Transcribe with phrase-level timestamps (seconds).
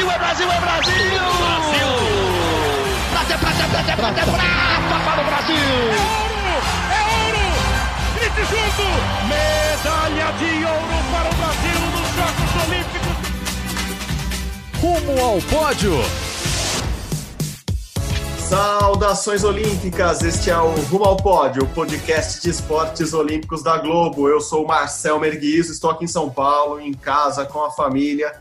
[0.00, 0.94] Brasil, é Brasil, é Brasil!
[1.38, 1.88] Brasil!
[3.10, 5.56] Prata, prata, prata, prata, prata para o Brasil!
[5.56, 6.54] É ouro!
[6.90, 7.44] É ouro!
[8.14, 8.86] Grite junto!
[9.28, 13.16] Medalha de ouro para o Brasil nos Jogos Olímpicos!
[14.80, 15.94] Rumo ao pódio!
[18.48, 24.28] Saudações olímpicas, este é o Rumo ao Pódio, o podcast de esportes olímpicos da Globo.
[24.28, 28.34] Eu sou o Marcel Merguiz, estou aqui em São Paulo, em casa, com a família,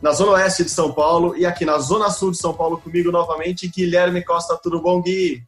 [0.00, 3.10] na Zona Oeste de São Paulo e aqui na Zona Sul de São Paulo comigo
[3.10, 4.58] novamente, Guilherme Costa.
[4.62, 5.44] Tudo bom, Gui?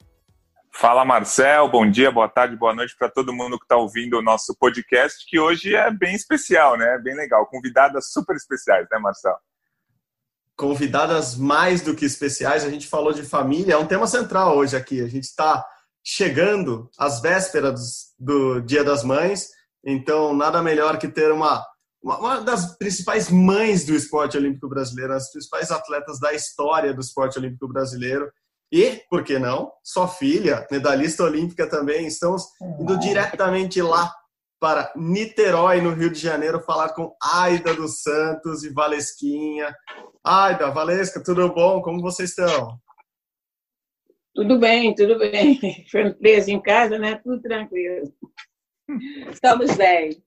[0.73, 1.69] Fala, Marcel.
[1.69, 5.25] Bom dia, boa tarde, boa noite para todo mundo que está ouvindo o nosso podcast,
[5.29, 6.99] que hoje é bem especial, né?
[7.03, 7.47] Bem legal.
[7.47, 9.37] Convidadas super especiais, né, Marcel?
[10.61, 12.67] convidadas mais do que especiais.
[12.67, 15.01] A gente falou de família, é um tema central hoje aqui.
[15.01, 15.67] A gente está
[16.05, 19.49] chegando às vésperas do Dia das Mães,
[19.83, 21.67] então nada melhor que ter uma,
[22.03, 27.39] uma, das principais mães do esporte olímpico brasileiro, as principais atletas da história do esporte
[27.39, 28.31] olímpico brasileiro.
[28.73, 32.07] E, por que não, sua filha, medalhista olímpica também.
[32.07, 32.45] Estamos
[32.79, 34.13] indo diretamente lá
[34.61, 39.75] para Niterói, no Rio de Janeiro, falar com Aida dos Santos e Valesquinha.
[40.23, 41.81] Aida, Valesca, tudo bom?
[41.83, 42.79] Como vocês estão?
[44.35, 45.59] Tudo bem, tudo bem.
[45.91, 47.17] Foi preso em casa, né?
[47.17, 48.13] Tudo tranquilo.
[49.31, 50.23] Estamos bem.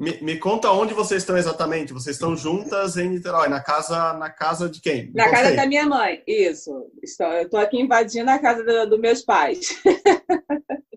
[0.00, 1.92] Me, me, conta onde vocês estão exatamente.
[1.92, 5.12] Vocês estão juntas em Niterói, na casa, na casa de quem?
[5.12, 6.90] Na casa da minha mãe, isso.
[7.02, 9.78] Estou, eu estou aqui invadindo a casa dos do meus pais.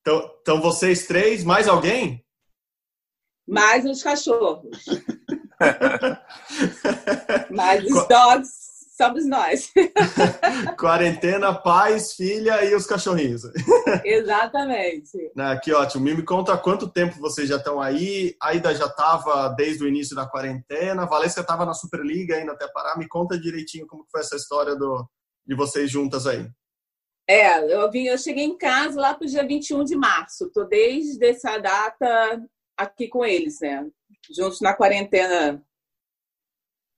[0.00, 2.24] Então, então vocês três, mais alguém?
[3.44, 4.84] Mais os cachorros.
[7.50, 8.65] mais os dogs
[8.96, 9.70] somos nós.
[10.80, 13.42] Quarentena, pais, filha e os cachorrinhos.
[14.02, 15.30] Exatamente.
[15.36, 16.04] Ah, que ótimo.
[16.04, 18.34] Me conta quanto tempo vocês já estão aí.
[18.42, 21.02] A Ida já estava desde o início da quarentena.
[21.02, 22.98] A Valesca estava na Superliga ainda até parar.
[22.98, 25.06] Me conta direitinho como foi essa história do,
[25.46, 26.48] de vocês juntas aí.
[27.28, 30.46] É, eu, vim, eu cheguei em casa lá para o dia 21 de março.
[30.46, 32.42] Estou desde essa data
[32.76, 33.86] aqui com eles, né?
[34.34, 35.62] Juntos na quarentena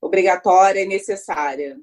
[0.01, 1.77] obrigatória e necessária.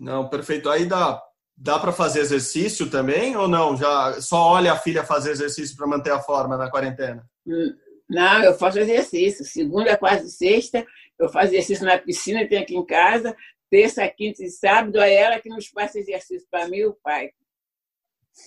[0.00, 0.68] Não, perfeito.
[0.68, 1.22] Aí dá,
[1.56, 3.76] dá para fazer exercício também ou não?
[3.76, 7.24] Já só olha a filha fazer exercício para manter a forma na quarentena?
[7.46, 7.74] Hum,
[8.08, 9.44] não, eu faço exercício.
[9.44, 10.86] Segunda, quarta e sexta,
[11.18, 13.36] eu faço exercício na piscina, tenho aqui em casa
[13.72, 17.30] terça, quinta e sábado, é ela que nos passa exercício para mim e o pai.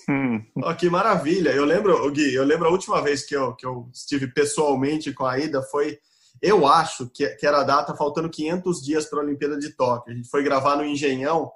[0.07, 0.45] Hum.
[0.57, 1.49] Oh, que maravilha!
[1.49, 5.25] Eu lembro, Gui, eu lembro a última vez que eu, que eu estive pessoalmente com
[5.25, 5.97] a Ida foi,
[6.41, 10.13] eu acho que, que era a data faltando 500 dias para a Olimpíada de Tóquio.
[10.13, 11.51] A gente foi gravar no Engenhão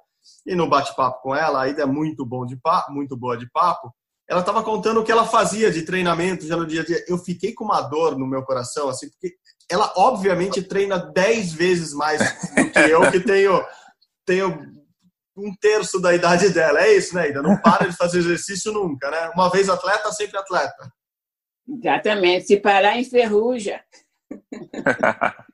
[0.46, 3.50] e no bate-papo com ela, a Ida é muito bom de papo, muito boa de
[3.50, 3.92] papo.
[4.28, 7.04] Ela estava contando o que ela fazia de treinamento já no dia a dia.
[7.08, 9.34] Eu fiquei com uma dor no meu coração, assim, porque
[9.68, 12.20] ela obviamente treina 10 vezes mais
[12.54, 13.64] do que eu, que tenho,
[14.24, 14.80] tenho
[15.36, 16.80] um terço da idade dela.
[16.80, 17.42] É isso, né, Ida?
[17.42, 19.30] Não para de fazer exercício nunca, né?
[19.34, 20.92] Uma vez atleta, sempre atleta.
[21.68, 22.46] Exatamente.
[22.46, 23.80] Se parar, enferruja.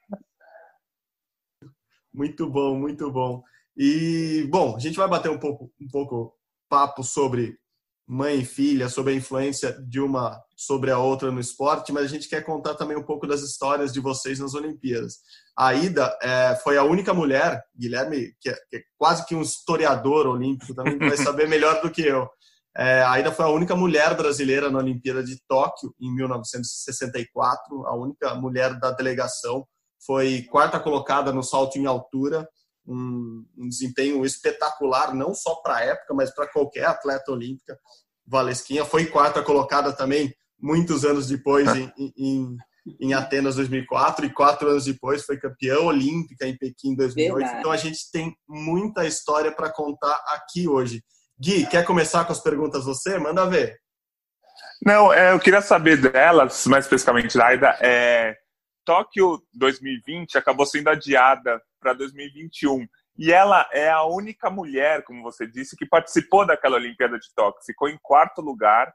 [2.12, 3.42] muito bom, muito bom.
[3.76, 6.34] E, bom, a gente vai bater um pouco, um pouco
[6.68, 7.58] papo sobre
[8.06, 12.08] mãe e filha, sobre a influência de uma sobre a outra no esporte, mas a
[12.08, 15.18] gente quer contar também um pouco das histórias de vocês nas Olimpíadas.
[15.54, 19.42] A Ida é, foi a única mulher, Guilherme, que é, que é, quase que um
[19.42, 22.28] historiador olímpico também, vai saber melhor do que eu.
[22.78, 28.34] É, a foi a única mulher brasileira na Olimpíada de Tóquio em 1964, a única
[28.34, 29.66] mulher da delegação.
[30.04, 32.46] Foi quarta colocada no salto em altura,
[32.86, 37.78] um, um desempenho espetacular, não só para a época, mas para qualquer atleta olímpica.
[38.26, 42.56] Valesquinha foi quarta colocada também muitos anos depois em, em,
[43.00, 47.34] em, Atenas 2004 e quatro anos depois foi campeã olímpica em Pequim 2008.
[47.34, 47.58] Verdade.
[47.58, 51.02] Então a gente tem muita história para contar aqui hoje.
[51.38, 53.18] Gui, quer começar com as perguntas você?
[53.18, 53.78] Manda ver.
[54.84, 57.78] Não, é, eu queria saber delas, mais especificamente da Aida.
[57.80, 58.36] É,
[58.86, 62.86] Tóquio 2020 acabou sendo adiada para 2021.
[63.18, 67.64] E ela é a única mulher, como você disse, que participou daquela Olimpíada de Tóquio.
[67.66, 68.94] Ficou em quarto lugar.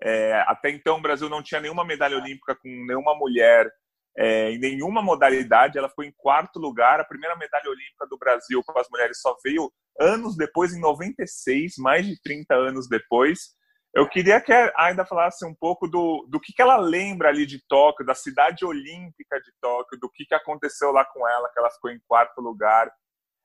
[0.00, 3.68] É, até então, o Brasil não tinha nenhuma medalha olímpica com nenhuma mulher
[4.16, 5.78] é, em nenhuma modalidade.
[5.78, 7.00] Ela ficou em quarto lugar.
[7.00, 11.74] A primeira medalha olímpica do Brasil com as mulheres só veio anos depois, em 96,
[11.78, 13.50] mais de 30 anos depois.
[13.94, 17.44] Eu queria que a Aida falasse um pouco do, do que, que ela lembra ali
[17.44, 21.58] de Tóquio, da cidade olímpica de Tóquio, do que, que aconteceu lá com ela, que
[21.58, 22.90] ela ficou em quarto lugar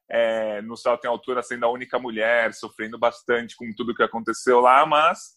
[0.10, 4.60] é, no salto em altura, sendo a única mulher, sofrendo bastante com tudo que aconteceu
[4.60, 5.36] lá, mas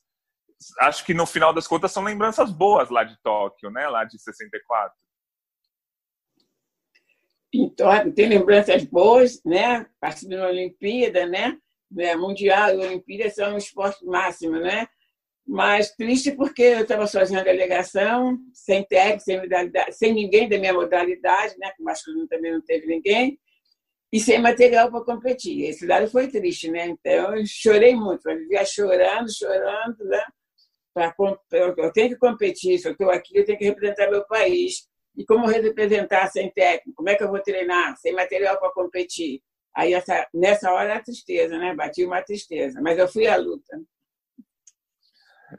[0.80, 3.88] acho que no final das contas são lembranças boas lá de Tóquio, né?
[3.88, 4.92] Lá de 64.
[7.52, 9.86] Então, tem lembranças boas, né?
[10.00, 11.56] Participando da Olimpíada, né?
[11.90, 12.14] né?
[12.14, 14.86] Mundial e Olimpíada são um esporte máximo, né?
[15.46, 19.40] Mas triste porque eu estava sozinha na delegação, sem técnico, sem,
[19.92, 21.72] sem ninguém da minha modalidade, né?
[21.76, 23.38] Com masculino também não teve ninguém,
[24.12, 25.64] e sem material para competir.
[25.64, 26.86] Esse lado foi triste, né?
[26.86, 30.22] Então, eu chorei muito, eu vivia chorando, chorando, né?
[30.92, 31.14] Pra,
[31.50, 34.86] eu tenho que competir, se eu estou aqui, eu tenho que representar meu país.
[35.18, 36.94] E como representar sem técnico?
[36.94, 39.42] Como é que eu vou treinar sem material para competir?
[39.76, 41.74] Aí, essa, nessa hora, a tristeza, né?
[41.74, 42.80] Bati uma tristeza.
[42.80, 43.80] Mas eu fui à luta.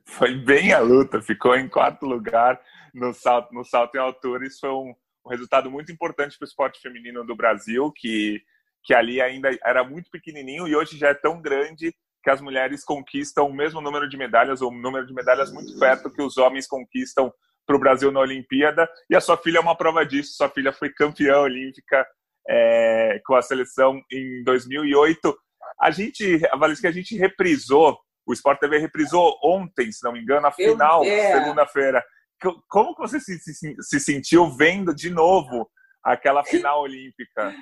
[0.05, 2.61] Foi bem a luta, ficou em quarto lugar
[2.93, 4.47] no salto, no salto em altura.
[4.47, 4.95] Isso foi um,
[5.25, 8.41] um resultado muito importante para o esporte feminino do Brasil, que,
[8.83, 12.83] que ali ainda era muito pequenininho e hoje já é tão grande que as mulheres
[12.83, 16.37] conquistam o mesmo número de medalhas, ou um número de medalhas muito perto que os
[16.37, 17.33] homens conquistam
[17.69, 18.89] para o Brasil na Olimpíada.
[19.07, 20.33] E a sua filha é uma prova disso.
[20.33, 22.03] Sua filha foi campeã olímpica
[22.49, 25.37] é, com a seleção em 2008.
[25.79, 30.19] A gente, a Valesca, a gente reprisou, o Sport TV reprisou ontem, se não me
[30.19, 31.31] engano, a final, é.
[31.31, 32.03] segunda-feira.
[32.67, 35.69] Como que você se, se, se sentiu vendo de novo
[36.03, 37.53] aquela final olímpica.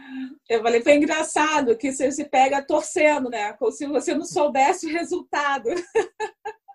[0.49, 3.51] Eu falei, foi engraçado que você se pega torcendo, né?
[3.53, 5.67] Como se você não soubesse o resultado.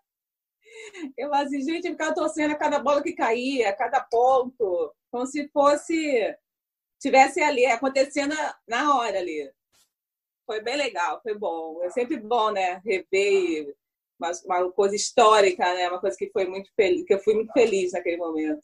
[1.16, 5.26] Eu assim, gente, eu ficava torcendo a cada bola que caía, a cada ponto, como
[5.26, 6.34] se fosse
[7.00, 8.34] tivesse ali acontecendo
[8.66, 9.50] na hora ali.
[10.46, 11.82] Foi bem legal, foi bom.
[11.82, 12.80] É sempre bom, né?
[12.84, 13.74] Rever
[14.18, 15.88] uma, uma coisa histórica, né?
[15.88, 18.62] Uma coisa que foi muito feliz, que eu fui muito feliz naquele momento.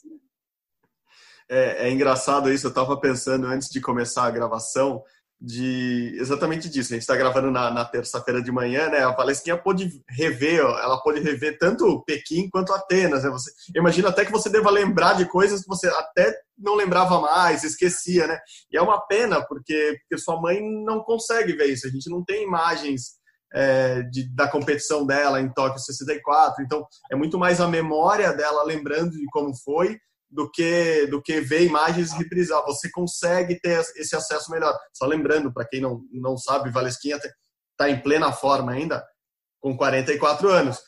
[1.49, 2.67] É, é engraçado isso.
[2.67, 5.03] Eu estava pensando antes de começar a gravação
[5.41, 6.93] de exatamente disso.
[6.93, 9.05] A gente está gravando na, na terça-feira de manhã, né?
[9.05, 13.23] A Palesquinha pôde rever, ela pôde rever tanto Pequim quanto Atenas.
[13.23, 13.31] Né?
[13.31, 17.63] Você imagina até que você deva lembrar de coisas que você até não lembrava mais,
[17.63, 18.39] esquecia, né?
[18.73, 21.87] E é uma pena porque, porque sua mãe não consegue ver isso.
[21.87, 23.19] A gente não tem imagens
[23.55, 26.65] é, de, da competição dela em Tóquio 64.
[26.65, 29.99] Então é muito mais a memória dela lembrando de como foi
[30.31, 32.63] do que do que ver imagens e reprisar.
[32.67, 34.77] Você consegue ter esse acesso melhor.
[34.93, 39.05] Só lembrando, para quem não, não sabe, Valesquinha está em plena forma ainda,
[39.61, 40.79] com 44 anos.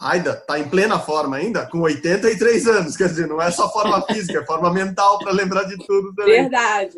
[0.00, 2.96] Aida está em plena forma ainda, com 83 anos.
[2.96, 6.42] Quer dizer, não é só forma física, é forma mental para lembrar de tudo também.
[6.42, 6.96] Verdade.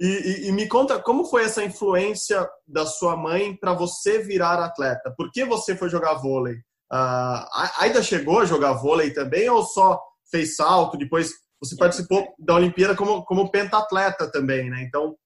[0.00, 4.58] e, e, e me conta como foi essa influência da sua mãe para você virar
[4.58, 5.14] atleta?
[5.16, 6.56] Por que você foi jogar vôlei?
[6.92, 7.48] Uh,
[7.78, 9.98] ainda chegou a jogar vôlei também ou só
[10.30, 10.98] fez salto?
[10.98, 14.82] Depois você participou da Olimpíada como, como pentatleta também, né?
[14.82, 15.16] Então,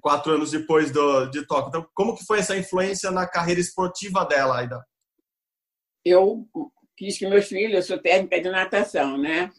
[0.00, 1.68] quatro anos depois do, de Tóquio.
[1.68, 4.84] Então, como que foi essa influência na carreira esportiva dela, Aida?
[6.04, 6.48] Eu
[6.96, 9.52] quis que meus filhos, eu sou técnica de natação, né?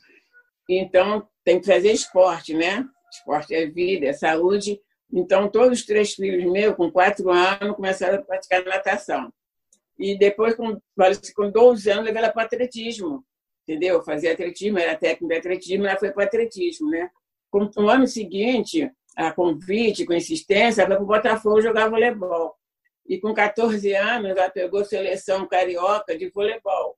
[0.70, 2.86] Então, tem que fazer esporte, né?
[3.12, 4.80] Esporte é vida, é saúde.
[5.14, 9.32] Então, todos os três filhos meus, com quatro anos, começaram a praticar natação.
[9.98, 10.80] E depois, com,
[11.36, 13.26] com 12 anos, levei ela para atletismo,
[13.64, 14.04] entendeu?
[14.04, 17.10] Fazia atletismo, era técnica de atletismo, ela foi para atletismo, né?
[17.76, 22.56] No ano seguinte, a convite, com insistência, ela foi para o Botafogo jogar voleibol.
[23.08, 26.98] E com 14 anos, ela pegou seleção carioca de voleibol.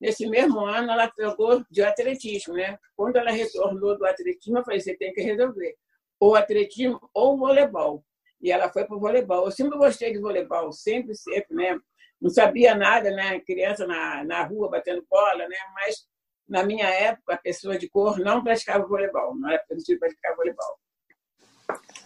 [0.00, 2.78] Nesse mesmo ano, ela pegou de atletismo, né?
[2.96, 5.76] Quando ela retornou do atletismo, eu falei: você tem que resolver
[6.24, 8.04] ou atletismo ou voleibol.
[8.40, 9.44] E ela foi para o voleibol.
[9.44, 11.78] Eu sempre gostei de voleibol, sempre, sempre, né?
[12.20, 13.40] Não sabia nada, né?
[13.40, 15.56] Criança na, na rua batendo bola, né?
[15.74, 16.06] Mas
[16.48, 20.78] na minha época, a pessoa de cor não praticava voleibol, não era permitido praticar voleibol.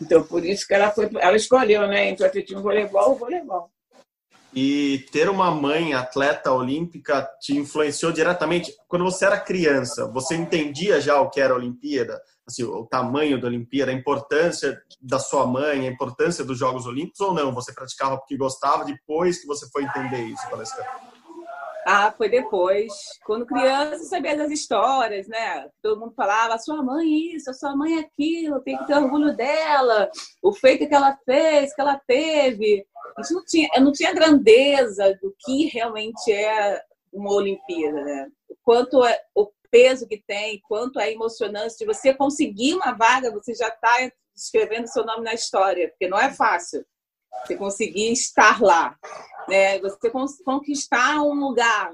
[0.00, 2.08] Então, por isso que ela foi, ela escolheu, né?
[2.08, 3.70] Entre o atletismo voleibol ou voleibol.
[4.54, 8.72] E ter uma mãe atleta olímpica te influenciou diretamente?
[8.88, 12.20] Quando você era criança, você entendia já o que era a Olimpíada?
[12.46, 17.20] Assim, o tamanho da Olimpíada, a importância da sua mãe, a importância dos Jogos Olímpicos
[17.20, 17.54] ou não?
[17.54, 20.82] Você praticava porque gostava depois que você foi entender isso, Palestra?
[21.90, 22.92] Ah, foi depois.
[23.24, 25.70] Quando criança, sabia das histórias, né?
[25.82, 30.10] Todo mundo falava, sua mãe isso, sua mãe aquilo, tem que ter orgulho dela,
[30.42, 32.86] o feito que ela fez, que ela teve.
[33.16, 36.78] A gente não tinha, não tinha grandeza do que realmente é
[37.10, 38.28] uma Olimpíada, né?
[38.50, 43.32] O quanto é, o peso que tem, quanto é emocionante de você conseguir uma vaga,
[43.32, 46.84] você já está escrevendo seu nome na história, porque não é fácil
[47.44, 48.96] você conseguir estar lá,
[49.48, 49.78] né?
[49.80, 50.10] Você
[50.44, 51.92] conquistar um lugar,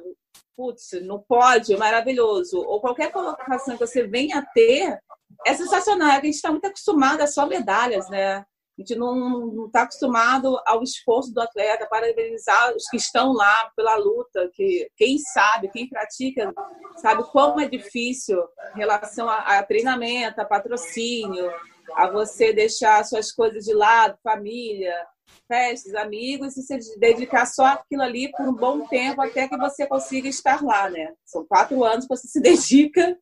[0.56, 4.98] putz, no pódio, maravilhoso, ou qualquer colocação que você venha ter,
[5.46, 6.10] é sensacional.
[6.10, 8.44] A gente está muito acostumado a só medalhas, né?
[8.76, 13.94] A gente não está acostumado ao esforço do atleta, parabenizar os que estão lá pela
[13.94, 16.52] luta, que quem sabe, quem pratica,
[16.96, 18.36] sabe como é difícil
[18.74, 21.52] em relação a, a treinamento, a patrocínio,
[21.94, 25.06] a você deixar suas coisas de lado, família,
[25.46, 29.86] festas, amigos, e se dedicar só aquilo ali por um bom tempo até que você
[29.86, 31.12] consiga estar lá, né?
[31.24, 33.16] São quatro anos que você se dedica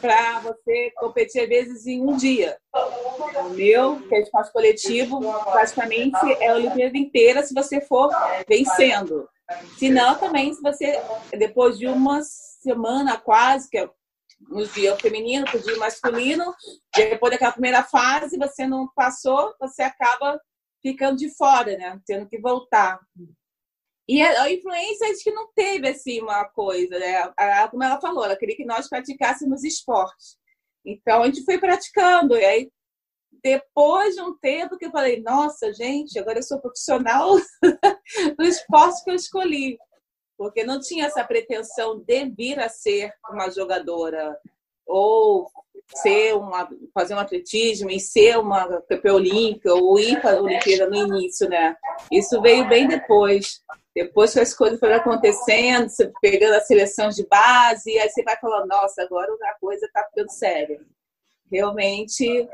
[0.00, 2.56] para você competir, às vezes, em um dia.
[3.44, 8.10] O meu, que é esporte coletivo, praticamente é a Olimpíada inteira se você for
[8.48, 9.28] vencendo.
[9.78, 11.00] Se não, também, se você,
[11.36, 13.88] depois de uma semana quase, que é
[14.48, 16.54] no dia feminino, no dia masculino,
[16.94, 20.40] depois daquela primeira fase, você não passou, você acaba
[20.86, 22.00] ficando de fora, né?
[22.06, 23.00] Tendo que voltar.
[24.08, 27.32] E a, influência acho que não teve assim uma coisa, né?
[27.70, 30.36] como ela falou, ela queria que nós praticássemos esporte.
[30.84, 32.36] Então a gente foi praticando.
[32.36, 32.70] E aí,
[33.42, 37.34] depois de um tempo que eu falei, nossa, gente, agora eu sou profissional
[38.38, 39.76] do esporte que eu escolhi.
[40.38, 44.38] Porque não tinha essa pretensão de vir a ser uma jogadora
[44.86, 45.50] ou
[45.94, 50.88] ser uma, fazer um atletismo e ser uma campeã olímpica ou ir para a Olimpíada
[50.88, 51.76] no início, né?
[52.10, 53.60] Isso veio bem depois.
[53.94, 58.36] Depois que as coisas foram acontecendo, você pegando as seleções de base, aí você vai
[58.38, 60.80] falando, nossa, agora a coisa está ficando séria.
[61.50, 62.46] Realmente,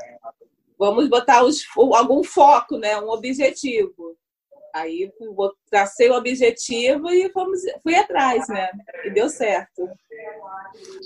[0.77, 2.97] vamos botar os, algum foco, né?
[2.97, 4.15] um objetivo.
[4.73, 5.11] Aí
[5.69, 8.71] tracei o objetivo e fomos, fui atrás, né?
[9.05, 9.87] E deu certo.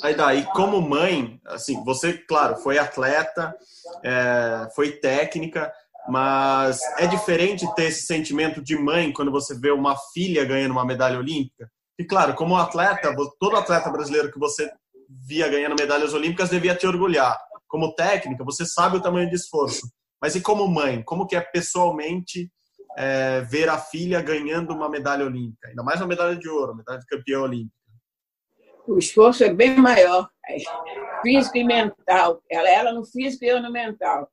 [0.01, 3.53] Aí daí, como mãe, assim, você, claro, foi atleta,
[4.03, 5.71] é, foi técnica,
[6.07, 10.86] mas é diferente ter esse sentimento de mãe quando você vê uma filha ganhando uma
[10.86, 11.69] medalha olímpica.
[12.00, 14.71] E claro, como atleta, todo atleta brasileiro que você
[15.27, 17.38] via ganhando medalhas olímpicas devia te orgulhar.
[17.67, 19.81] Como técnica, você sabe o tamanho de esforço.
[20.21, 22.50] Mas e como mãe, como que é pessoalmente
[22.98, 25.70] é, ver a filha ganhando uma medalha olímpica?
[25.70, 27.75] Ainda mais uma medalha de ouro, medalha de campeã olímpica.
[28.88, 30.30] O esforço é bem maior,
[31.22, 32.42] físico e mental.
[32.50, 34.30] Ela, ela no físico e eu no mental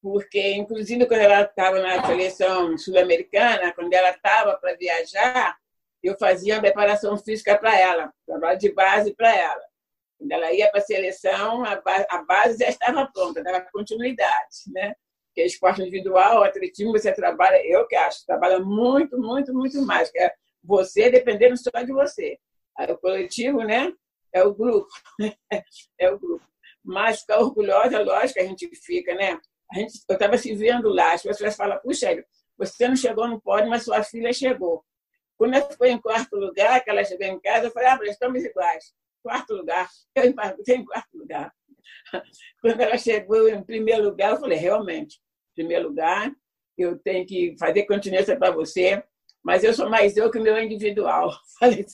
[0.00, 5.56] porque, inclusive, quando ela estava na seleção sul-americana, quando ela estava para viajar,
[6.02, 9.62] eu fazia a preparação física para ela, trabalho de base para ela.
[10.16, 14.94] Quando ela ia para a seleção, a base já estava pronta, dava continuidade, né?
[15.38, 20.18] Porque esporte individual, atletismo, você trabalha, eu que acho, trabalha muito, muito, muito mais, que
[20.18, 20.32] é
[20.64, 22.36] você dependendo só de você.
[22.76, 23.92] O coletivo, né?
[24.32, 24.88] É o grupo,
[25.96, 26.44] é o grupo.
[26.84, 29.38] Mas ficar orgulhosa, lógico que a gente fica, né?
[29.70, 32.08] a gente, eu estava se vendo lá, as pessoas falam, puxa,
[32.56, 34.84] você não chegou no pódio, mas sua filha chegou.
[35.36, 38.10] Quando ela ficou em quarto lugar, que ela chegou em casa, eu falei, ah, mas
[38.10, 38.92] estamos iguais.
[39.22, 41.54] Quarto lugar, eu em quarto lugar.
[42.60, 45.20] Quando ela chegou em primeiro lugar, eu falei, realmente,
[45.58, 46.30] primeiro lugar,
[46.76, 49.02] eu tenho que fazer continência para você,
[49.44, 51.32] mas eu sou mais eu que o meu individual.
[51.58, 51.84] Falei.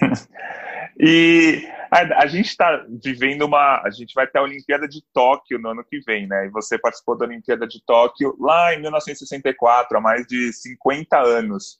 [1.02, 3.80] E a, a gente está vivendo uma.
[3.82, 6.46] A gente vai ter a Olimpíada de Tóquio no ano que vem, né?
[6.46, 11.78] E você participou da Olimpíada de Tóquio lá em 1964, há mais de 50 anos.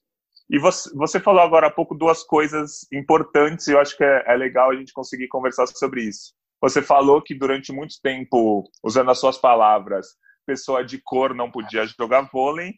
[0.48, 4.24] E você, você falou agora há pouco duas coisas importantes e eu acho que é,
[4.26, 6.32] é legal a gente conseguir conversar sobre isso.
[6.62, 10.16] Você falou que durante muito tempo, usando as suas palavras,
[10.50, 12.74] pessoa de cor não podia jogar vôlei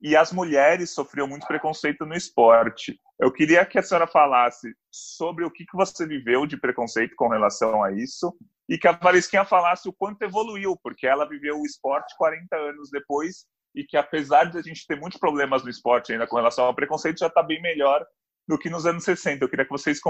[0.00, 2.98] e as mulheres sofriam muito preconceito no esporte.
[3.20, 7.84] Eu queria que a senhora falasse sobre o que, você viveu de preconceito com relação
[7.84, 8.34] a isso
[8.66, 12.90] e que a Varisquinha falasse o quanto evoluiu, porque ela viveu o esporte 40 anos
[12.90, 13.44] depois
[13.76, 16.74] e que apesar de a gente ter muitos problemas no esporte ainda com relação ao
[16.74, 18.02] preconceito, já está bem melhor
[18.48, 19.44] do que nos anos 60.
[19.44, 20.00] Eu queria que vocês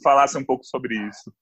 [0.00, 1.34] falassem um pouco sobre isso.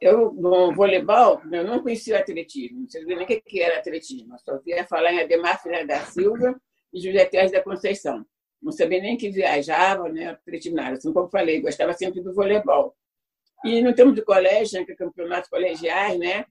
[0.00, 4.34] Eu, no voleibol, eu não conhecia o atletismo, não sabia nem o que era atletismo.
[4.34, 6.58] Eu só via falar em Ademar Filha da Silva
[6.92, 8.24] e Juliette da Conceição.
[8.62, 12.96] Não sabia nem que viajava, né, atletismo Assim como falei, gostava sempre do voleibol.
[13.64, 16.44] E no tempo de colégio, que é campeonatos colegiais, né?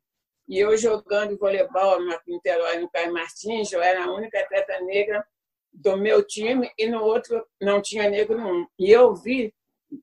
[0.47, 5.25] E eu jogando voleibol no Niterói, no Caio Martins, eu era a única atleta negra
[5.73, 8.65] do meu time e no outro não tinha negro nenhum.
[8.79, 9.53] E eu vi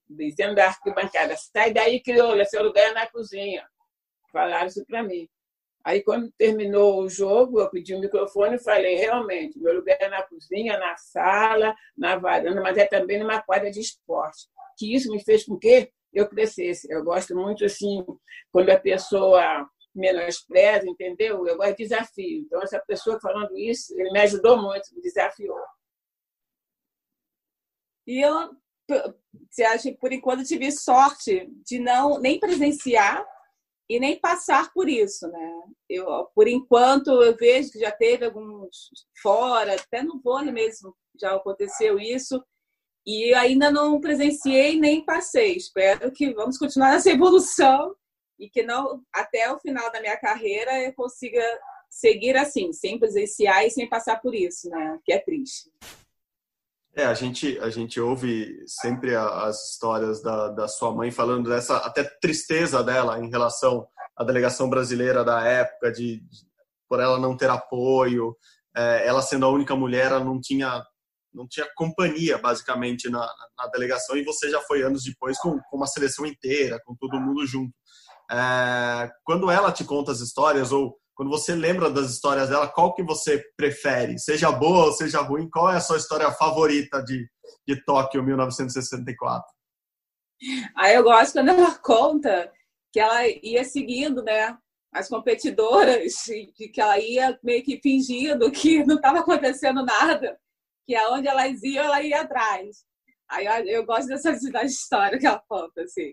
[0.09, 3.67] dizendo da arquibancada, sai daí, crioula, seu lugar é na cozinha.
[4.33, 5.29] Falaram isso para mim.
[5.85, 9.99] Aí, quando terminou o jogo, eu pedi o um microfone e falei, realmente, meu lugar
[10.01, 14.49] é na cozinha, na sala, na varanda, mas é também numa quadra de esporte.
[14.79, 16.91] Que isso me fez com que eu crescesse.
[16.91, 18.03] Eu gosto muito, assim,
[18.51, 21.47] quando a pessoa menospreza, entendeu?
[21.47, 22.41] Eu gosto de desafio.
[22.41, 25.61] Então, essa pessoa falando isso, ele me ajudou muito, me desafiou.
[28.07, 28.51] E eu
[29.51, 33.25] você acha que por enquanto tive sorte de não nem presenciar
[33.89, 35.63] e nem passar por isso, né?
[35.89, 38.91] Eu, por enquanto, eu vejo que já teve alguns
[39.23, 42.43] fora, até no vôlei mesmo já aconteceu isso,
[43.07, 45.57] e ainda não presenciei nem passei.
[45.57, 47.95] Espero que vamos continuar nessa evolução
[48.39, 51.43] e que não até o final da minha carreira eu consiga
[51.91, 54.99] seguir assim, sem presenciar e sem passar por isso, né?
[55.05, 55.71] Que é triste.
[56.97, 61.79] É, a gente, a gente ouve sempre as histórias da, da sua mãe falando dessa
[61.79, 63.87] até tristeza dela em relação
[64.17, 66.47] à delegação brasileira da época, de, de
[66.89, 68.37] por ela não ter apoio,
[68.77, 70.85] é, ela sendo a única mulher, ela não tinha
[71.33, 75.77] não tinha companhia basicamente na, na delegação e você já foi anos depois com, com
[75.77, 77.75] uma seleção inteira, com todo mundo junto.
[78.31, 82.95] É, quando ela te conta as histórias ou quando você lembra das histórias dela, qual
[82.95, 84.19] que você prefere?
[84.19, 87.29] Seja boa ou seja ruim, qual é a sua história favorita de,
[87.67, 89.47] de Tóquio 1964?
[90.77, 92.53] Ah, eu gosto quando ela conta
[92.93, 94.57] que ela ia seguindo, né,
[94.93, 100.39] as competidoras, de que ela ia meio que fingindo que não estava acontecendo nada,
[100.87, 102.85] que aonde elas iam, ela ia atrás.
[103.29, 104.31] Aí eu, eu gosto dessa
[104.65, 106.13] história que ela conta, assim.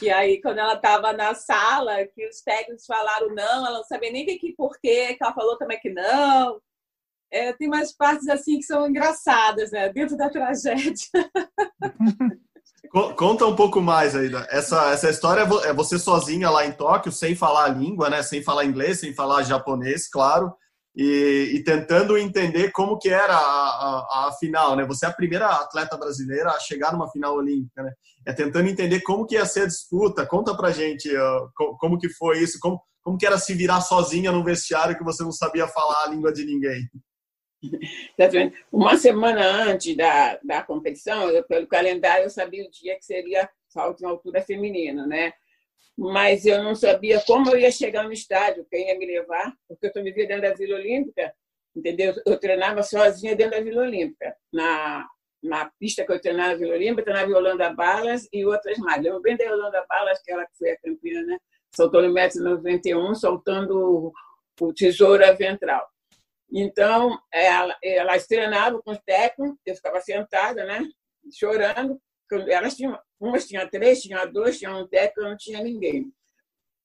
[0.00, 4.12] E aí, quando ela estava na sala, que os técnicos falaram não, ela não sabia
[4.12, 6.60] nem que porquê, que ela falou também que não.
[7.30, 9.88] É, tem umas partes assim que são engraçadas, né?
[9.92, 11.06] Dentro da tragédia.
[13.16, 14.30] Conta um pouco mais aí.
[14.50, 18.22] Essa, essa história é você sozinha lá em Tóquio, sem falar a língua, né?
[18.22, 20.54] Sem falar inglês, sem falar japonês, claro
[20.94, 24.84] e, e, tentando entender como que era a, a, a, final, né?
[24.84, 27.92] Você é a primeira atleta brasileira a chegar numa final olímpica, né?
[28.26, 30.26] É tentando entender como que ia ser a disputa.
[30.26, 34.30] Conta pra gente uh, como que foi isso, como, como que era se virar sozinha
[34.30, 36.82] no vestiário que você não sabia falar a língua de ninguém.
[38.18, 38.24] Tá
[38.72, 43.48] Uma semana antes da, da competição, eu, pelo calendário, eu sabia o dia que seria
[43.68, 45.32] salto em altura feminino, né?
[45.96, 49.86] Mas eu não sabia como eu ia chegar no estádio, quem ia me levar, porque
[49.86, 51.34] eu estou vivendo dentro da Vila Olímpica,
[51.76, 52.14] entendeu?
[52.26, 54.34] Eu treinava sozinha dentro da Vila Olímpica.
[54.52, 55.06] Na,
[55.42, 59.04] na pista que eu treinava na Vila Olímpica, treinava Yolanda Balas e outras mais.
[59.04, 61.38] Eu bem da Yolanda Balas, que ela foi a campeã, né?
[62.12, 64.12] Metro 91, soltando
[64.60, 65.86] o tesoura ventral.
[66.52, 70.86] Então, ela, elas treinavam com os técnicos, eu ficava sentada, né?
[71.32, 71.98] Chorando,
[72.48, 76.12] elas tinham, umas tinham três, tinham dois, tinham um técnico, não tinha ninguém.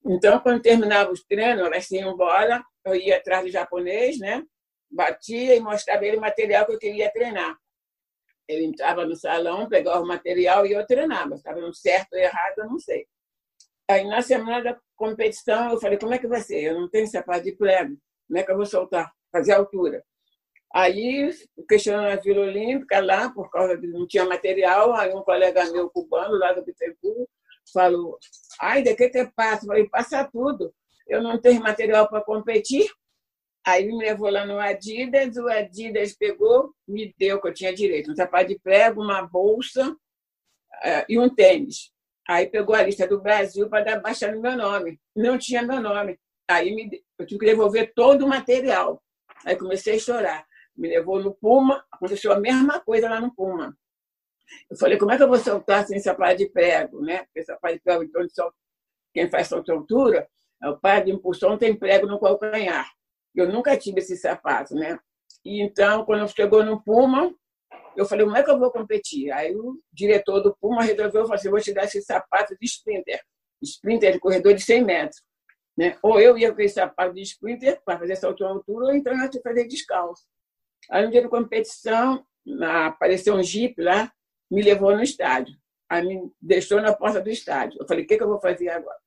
[0.05, 4.43] Então, quando terminava os treinos, elas iam embora, eu ia atrás do japonês, né?
[4.89, 7.57] Batia e mostrava ele o material que eu queria treinar.
[8.47, 11.35] Ele entrava no salão, pegava o material e eu treinava.
[11.35, 13.05] Estava no certo ou errado, eu não sei.
[13.89, 16.61] Aí, na semana da competição, eu falei, como é que vai ser?
[16.63, 17.97] Eu não tenho sapato de plebe.
[18.27, 19.11] Como é que eu vou soltar?
[19.31, 20.03] Fazer altura.
[20.73, 21.31] Aí,
[21.67, 25.89] questionando a Vila Olímpica lá, por causa de não tinha material, aí um colega meu
[25.89, 27.29] cubano, lá do Bittencourt,
[27.73, 28.17] falou,
[28.59, 29.63] ai, de que te passa?
[29.63, 30.73] Eu falei, passa tudo.
[31.07, 32.89] Eu não tenho material para competir.
[33.65, 38.11] Aí me levou lá no Adidas, o Adidas pegou, me deu, que eu tinha direito,
[38.11, 41.91] um sapato de prego, uma bolsa uh, e um tênis.
[42.27, 44.99] Aí pegou a lista do Brasil para baixar no meu nome.
[45.15, 46.17] Não tinha meu nome.
[46.49, 49.01] Aí me, eu tive que devolver todo o material.
[49.45, 50.46] Aí comecei a chorar
[50.77, 53.75] me levou no Puma, aconteceu a mesma coisa lá no Puma.
[54.69, 57.23] Eu falei, como é que eu vou soltar sem sapato de prego, né?
[57.25, 58.51] Porque sapato de prego, então,
[59.13, 60.27] quem faz salto altura,
[60.61, 62.89] é o pai de impulsão tem prego no calcanhar.
[63.35, 64.97] Eu nunca tive esse sapato, né?
[65.43, 67.33] E então, quando chegou no Puma,
[67.95, 69.31] eu falei, como é que eu vou competir?
[69.31, 73.21] Aí o diretor do Puma resolveu, falou assim, vou te dar esse sapato de sprinter.
[73.61, 75.21] Sprinter de corredor de 100 metros.
[75.77, 75.97] Né?
[76.01, 79.19] Ou eu ia com esse sapato de sprinter para fazer salto altura, ou então eu
[79.19, 80.23] ia fazer descalço.
[80.89, 82.25] Aí, um dia de competição,
[82.87, 84.11] apareceu um jipe lá,
[84.49, 85.55] me levou no estádio.
[85.89, 87.77] Aí me deixou na porta do estádio.
[87.79, 88.97] Eu falei, o que, que eu vou fazer agora?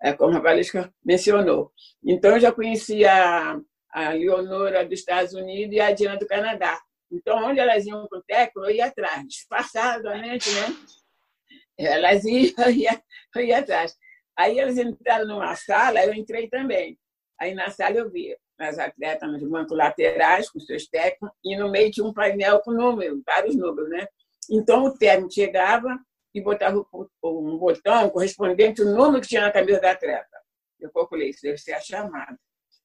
[0.00, 1.72] É como a Valesca mencionou.
[2.04, 6.80] Então, eu já conhecia a, Leonora dos Estados Unidos e a Diana do Canadá.
[7.10, 10.76] Então, onde elas iam com o técnico, eu ia atrás, disfarçadamente, né?
[11.78, 13.02] Elas iam, eu ia,
[13.34, 13.96] eu ia atrás.
[14.36, 16.98] Aí elas entraram numa sala, eu entrei também.
[17.40, 21.70] Aí na sala eu vi as atletas nos bancos laterais, com seus técnicos, e no
[21.70, 24.06] meio tinha um painel com números, vários números, né?
[24.50, 25.98] Então o técnico chegava
[26.34, 26.84] e botava
[27.22, 30.38] um botão correspondente ao número que tinha na camisa da atleta.
[30.80, 32.38] Eu calculei, isso deve ser a chamada.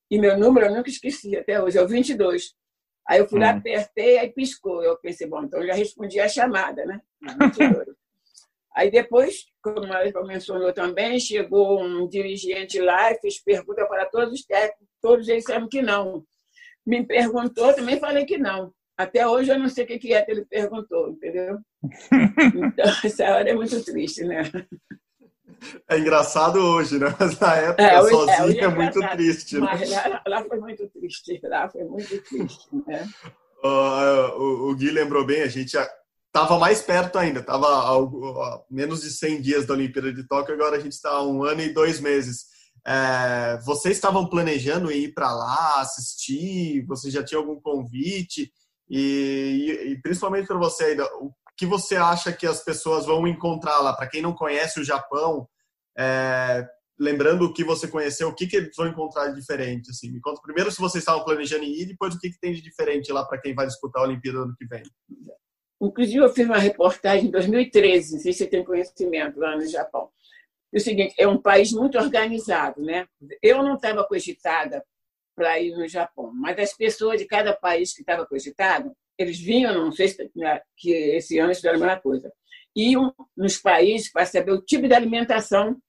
[0.10, 2.54] E meu número eu nunca esqueci até hoje, é o 22.
[3.08, 3.58] Aí eu fui lá, hum.
[3.58, 4.84] apertei, aí piscou.
[4.84, 7.02] Eu pensei, bom, então eu já respondi a chamada, né?
[7.22, 7.96] 22.
[8.76, 14.34] Aí depois, como ela mencionou também, chegou um dirigente lá e fez pergunta para todos
[14.34, 16.24] os técnicos, todos eles disseram que não.
[16.86, 18.74] Me perguntou, também falei que não.
[18.98, 21.60] Até hoje eu não sei o que é que ele perguntou, entendeu?
[22.66, 24.44] Então, essa hora é muito triste, né?
[25.88, 27.08] É engraçado hoje, né?
[27.20, 29.56] Mas na época, é, hoje, sozinho, é, hoje é, é muito triste.
[29.56, 29.62] Né?
[29.62, 31.40] Mas lá, lá, foi muito triste.
[31.44, 33.08] Lá foi muito triste, né?
[33.64, 35.78] Uh, o, o Gui lembrou bem, a gente
[36.34, 40.78] estava mais perto ainda, estava a, menos de 100 dias da Olimpíada de Tóquio, agora
[40.78, 42.46] a gente está há um ano e dois meses.
[42.86, 46.84] É, vocês estavam planejando ir para lá assistir?
[46.88, 48.52] Você já tinha algum convite?
[48.90, 53.28] E, e, e principalmente para você ainda, o que você acha que as pessoas vão
[53.28, 53.94] encontrar lá?
[53.94, 55.48] Para quem não conhece o Japão,
[55.96, 56.68] é,
[57.00, 59.92] lembrando o que você conheceu, o que, que eles vão encontrar de diferente?
[59.92, 62.62] Assim, me conta primeiro se vocês estavam planejando ir, depois o que, que tem de
[62.62, 64.84] diferente lá para quem vai disputar a Olimpíada ano que vem.
[65.84, 69.68] Inclusive, eu fiz uma reportagem em 2013, não sei se você tem conhecimento, lá no
[69.68, 70.10] Japão.
[70.74, 73.06] É o seguinte, é um país muito organizado, né?
[73.42, 74.84] Eu não estava cogitada
[75.36, 79.74] para ir no Japão, mas as pessoas de cada país que estava cogitado, eles vinham,
[79.74, 82.32] não sei se né, que esse ano fizeram a mesma coisa,
[82.76, 85.80] iam nos países para saber o tipo de alimentação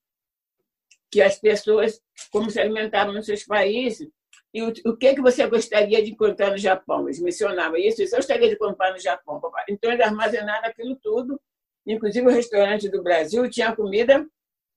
[1.11, 4.09] que as pessoas, como se alimentavam nos seus países,
[4.55, 7.09] e o, o que, que você gostaria de encontrar no Japão.
[7.09, 9.43] Eles mencionavam isso, eu gostaria de comprar no Japão.
[9.69, 11.41] Então, eles armazenaram aquilo tudo,
[11.85, 14.25] inclusive o restaurante do Brasil tinha comida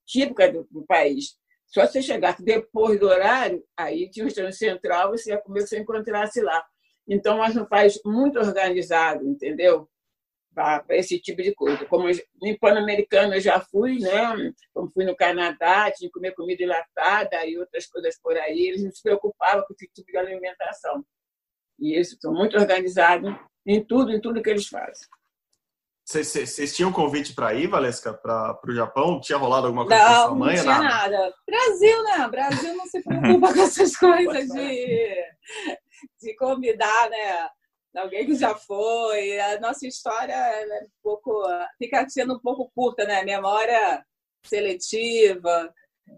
[0.03, 1.37] típica do, do país.
[1.67, 5.61] Só se você chegasse depois do horário, aí tinha um restaurante central, você ia comer
[5.61, 6.65] você encontrasse lá.
[7.07, 9.87] Então, nós um país muito organizado, entendeu?
[10.57, 11.85] Para esse tipo de coisa.
[11.85, 14.51] Como em Pan-Americano eu já fui, né?
[14.73, 18.83] Como fui no Canadá, tinha que comer comida enlatada e outras coisas por aí, eles
[18.83, 21.05] não se preocupavam com esse tipo de alimentação.
[21.79, 23.35] E eles são muito organizados
[23.67, 25.07] em tudo, em tudo que eles fazem.
[26.03, 29.19] Vocês tinham convite para ir, Valesca, para o Japão?
[29.19, 30.55] Tinha rolado alguma coisa não, com sua mãe?
[30.55, 31.19] Não, tinha nada?
[31.19, 31.33] nada.
[31.45, 32.27] Brasil, né?
[32.29, 35.15] Brasil não se preocupa com essas coisas de,
[36.19, 37.49] de convidar, né?
[37.97, 39.39] Alguém que já foi.
[39.39, 41.43] A nossa história é um pouco,
[41.77, 43.23] fica sendo um pouco curta, né?
[43.23, 44.03] Memória
[44.45, 45.73] seletiva.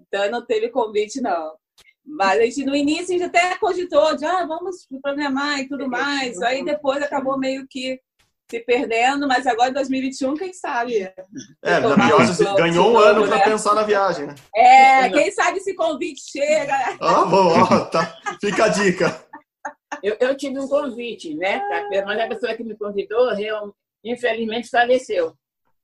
[0.08, 1.58] Então não teve convite, não.
[2.06, 5.88] Mas a gente, no início, a gente até cogitou de ah, vamos programar e tudo
[5.88, 6.42] mais.
[6.42, 8.00] Aí depois acabou meio que
[8.50, 11.08] se perdendo, mas agora em 2021, quem sabe?
[11.64, 13.44] É, na viagem, ganhou um ano para né?
[13.44, 14.36] pensar na viagem, né?
[14.56, 16.98] É, quem sabe se convite chega.
[17.00, 18.18] Ah, bom, ó, tá.
[18.42, 19.29] Fica a dica.
[20.04, 21.62] Eu, eu tive um convite, né?
[22.06, 25.34] Mas a pessoa que me convidou, eu, infelizmente, faleceu,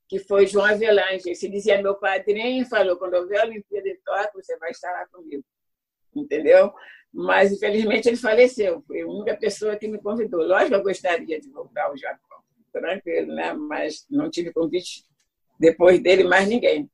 [0.08, 1.36] que foi João Avelange.
[1.36, 5.06] Se dizia meu padrinho, falou: quando houver a Olimpíada de Tóquio, você vai estar lá
[5.12, 5.44] comigo.
[6.16, 6.74] Entendeu?
[7.14, 8.84] Mas, infelizmente, ele faleceu.
[8.88, 10.46] Foi a única pessoa que me convidou.
[10.46, 12.40] Lógico eu gostaria de voltar ao Japão,
[12.72, 13.54] tranquilo, né?
[13.54, 15.04] Mas não tive convite
[15.60, 16.90] depois dele mais ninguém.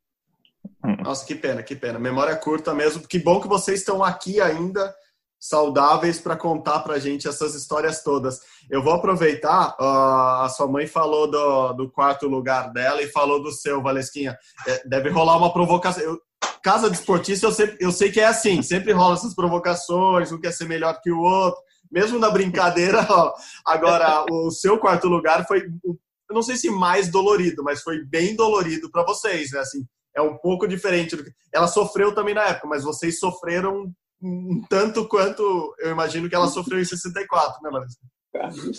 [1.04, 2.00] Nossa, que pena, que pena.
[2.00, 3.08] Memória curta mesmo.
[3.08, 4.96] Que bom que vocês estão aqui ainda
[5.42, 8.40] saudáveis para contar para a gente essas histórias todas.
[8.70, 13.42] Eu vou aproveitar, uh, a sua mãe falou do, do, quarto lugar dela e falou
[13.42, 14.38] do seu, Valesquinha.
[14.68, 16.04] É, deve rolar uma provocação.
[16.04, 16.20] Eu,
[16.64, 20.40] casa de esportista, eu, sempre, eu sei que é assim, sempre rola essas provocações, um
[20.40, 21.60] quer ser melhor que o outro,
[21.92, 23.00] mesmo na brincadeira.
[23.10, 23.34] Ó,
[23.66, 28.36] agora, o seu quarto lugar foi, eu não sei se mais dolorido, mas foi bem
[28.36, 29.60] dolorido para vocês, né?
[29.60, 29.84] Assim,
[30.16, 31.18] é um pouco diferente.
[31.52, 36.48] Ela sofreu também na época, mas vocês sofreram um tanto quanto eu imagino que ela
[36.48, 38.00] sofreu em 64, né, Larissa?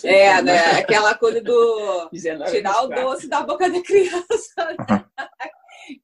[0.03, 0.57] É, né?
[0.79, 2.09] Aquela coisa do
[2.49, 4.53] tirar o doce da boca da criança.
[4.57, 5.05] Né?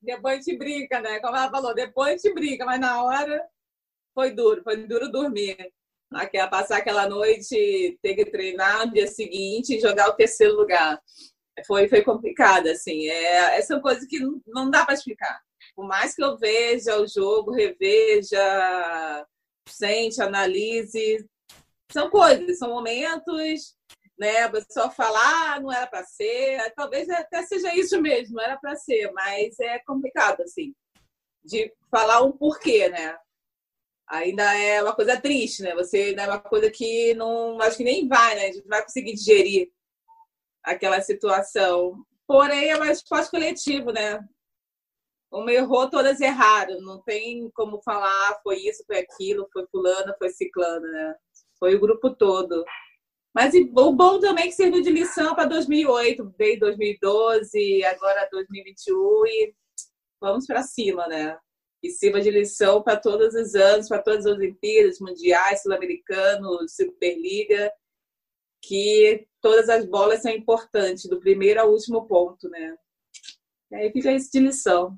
[0.02, 1.20] depois a gente brinca, né?
[1.20, 3.42] Como ela falou, depois a gente brinca, mas na hora
[4.14, 5.58] foi duro, foi duro dormir.
[6.14, 11.00] Aquela, passar aquela noite, ter que treinar no dia seguinte e jogar o terceiro lugar.
[11.66, 13.08] Foi, foi complicado, assim.
[13.08, 15.40] É, são coisas que não, não dá para explicar
[15.80, 19.26] por mais que eu veja o jogo, reveja,
[19.66, 21.26] sente, analise,
[21.90, 23.78] são coisas, são momentos,
[24.20, 24.42] né?
[24.42, 28.58] A pessoa falar, ah, não era para ser, talvez até seja isso mesmo, não era
[28.58, 30.76] para ser, mas é complicado, assim,
[31.46, 33.18] de falar um porquê, né?
[34.10, 35.74] Ainda é uma coisa triste, né?
[35.76, 38.48] Você ainda é uma coisa que não, acho que nem vai, né?
[38.48, 39.72] A gente vai conseguir digerir
[40.62, 42.06] aquela situação.
[42.28, 44.20] Porém, é mais esporte coletivo, né?
[45.32, 46.82] Uma errou, todas erraram.
[46.82, 51.16] Não tem como falar foi isso, foi aquilo, foi fulana, foi ciclana, né?
[51.60, 52.64] Foi o grupo todo.
[53.34, 59.26] Mas o bom também é que serviu de lição para 2008, veio 2012, agora 2021
[59.28, 59.54] e
[60.20, 61.38] vamos para cima, né?
[61.82, 67.72] E sirva de lição para todos os anos, para todas as Olimpíadas, Mundiais, Sul-Americanos, Superliga,
[68.62, 72.76] que todas as bolas são importantes, do primeiro ao último ponto, né?
[73.72, 74.98] E aí fica isso de lição.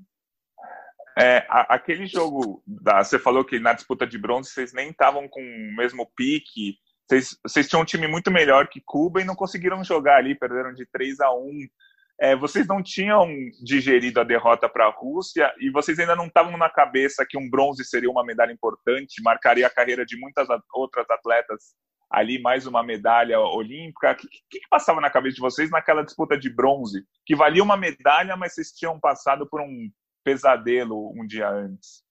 [1.21, 5.39] É, aquele jogo, da, você falou que na disputa de bronze vocês nem estavam com
[5.39, 9.83] o mesmo pique, vocês, vocês tinham um time muito melhor que Cuba e não conseguiram
[9.83, 11.67] jogar ali, perderam de 3 a 1
[12.21, 13.27] é, vocês não tinham
[13.63, 17.49] digerido a derrota para a Rússia e vocês ainda não estavam na cabeça que um
[17.49, 21.73] bronze seria uma medalha importante, marcaria a carreira de muitas outras atletas
[22.11, 24.11] ali, mais uma medalha olímpica.
[24.11, 27.03] O que, que, que, passava na cabeça de vocês naquela disputa de bronze?
[27.25, 29.89] Que valia uma medalha, mas vocês tinham passado por um
[30.23, 32.03] pesadelo um dia antes.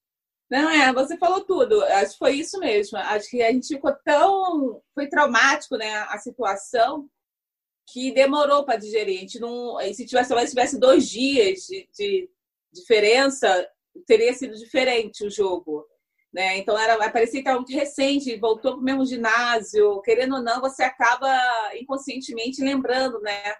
[0.50, 1.82] Não, é, você falou tudo.
[1.84, 2.98] Acho que foi isso mesmo.
[2.98, 4.82] Acho que a gente ficou tão.
[4.94, 5.94] Foi traumático, né?
[6.08, 7.08] A situação
[7.92, 9.18] que demorou para digerir.
[9.18, 12.30] A gente não, se tivesse, talvez tivesse dois dias de, de,
[12.72, 13.68] diferença,
[14.06, 15.86] teria sido diferente o jogo.
[16.32, 16.58] Né?
[16.58, 20.60] Então era, parecia que era muito recente, voltou para o mesmo ginásio, querendo ou não,
[20.60, 21.28] você acaba
[21.74, 23.56] inconscientemente lembrando, né,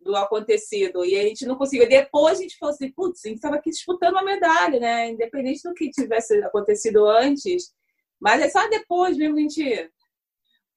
[0.00, 1.04] do acontecido.
[1.04, 1.88] E a gente não conseguiu.
[1.88, 5.10] Depois a gente falou assim, putz, a gente estava aqui disputando uma medalha, né?
[5.10, 7.74] Independente do que tivesse acontecido antes.
[8.18, 9.90] Mas é só depois mesmo que a gente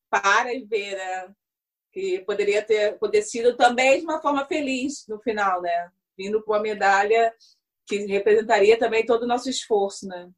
[0.10, 1.34] para e vê, né?
[1.94, 5.92] que poderia ter acontecido também de uma forma feliz no final, né?
[6.18, 7.32] Vindo com a medalha
[7.86, 10.30] que representaria também todo o nosso esforço, né?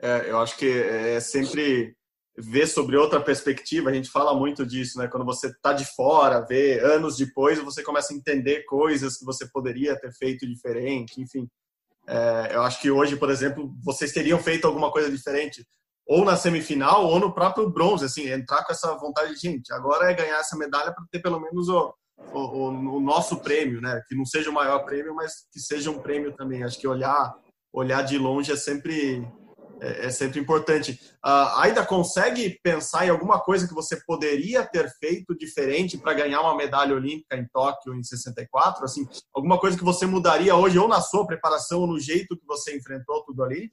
[0.00, 1.96] É, eu acho que é sempre
[2.36, 3.90] ver sobre outra perspectiva.
[3.90, 5.08] A gente fala muito disso, né?
[5.08, 9.46] Quando você está de fora, vê anos depois, você começa a entender coisas que você
[9.46, 11.20] poderia ter feito diferente.
[11.20, 11.48] Enfim,
[12.06, 15.66] é, eu acho que hoje, por exemplo, vocês teriam feito alguma coisa diferente
[16.06, 19.72] ou na semifinal ou no próprio bronze, assim, entrar com essa vontade de gente.
[19.72, 21.94] Agora é ganhar essa medalha para ter pelo menos o,
[22.32, 24.02] o, o, nosso prêmio, né?
[24.08, 26.64] Que não seja o maior prêmio, mas que seja um prêmio também.
[26.64, 27.34] Acho que olhar
[27.72, 29.26] olhar de longe é sempre
[29.82, 30.92] é, é sempre importante.
[31.24, 36.40] Uh, ainda consegue pensar em alguma coisa que você poderia ter feito diferente para ganhar
[36.40, 38.84] uma medalha olímpica em Tóquio em 64?
[38.84, 42.46] Assim, alguma coisa que você mudaria hoje ou na sua preparação ou no jeito que
[42.46, 43.72] você enfrentou tudo ali?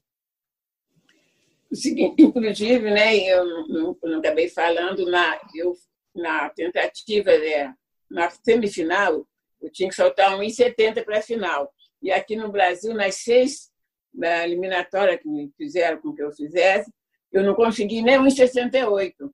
[1.72, 5.76] seguinte, inclusive, né, eu não acabei falando, na, eu,
[6.16, 7.76] na tentativa, né,
[8.10, 9.24] na semifinal,
[9.62, 11.72] eu tinha que soltar 1,70 para a final.
[12.02, 13.69] E aqui no Brasil, nas seis
[14.14, 16.92] da eliminatória que me fizeram com que eu fizesse,
[17.32, 19.32] eu não consegui nem 1,68,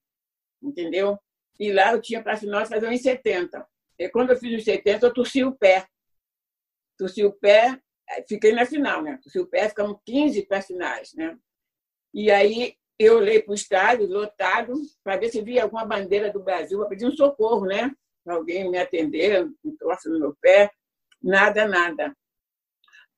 [0.61, 1.17] entendeu?
[1.59, 3.65] E lá eu tinha para final fazer 1,70.
[3.97, 5.88] E quando eu fiz 1,70, eu torci o pé.
[6.97, 7.79] Torci o pé,
[8.27, 9.17] fiquei na final, né?
[9.23, 11.38] Torci o pé, ficamos 15 para finais, né?
[12.13, 16.41] E aí eu olhei para o estádio lotado para ver se via alguma bandeira do
[16.41, 17.91] Brasil para pedir um socorro, né?
[18.25, 20.71] Alguém me atender, me trouxe no meu pé.
[21.21, 22.15] Nada, nada.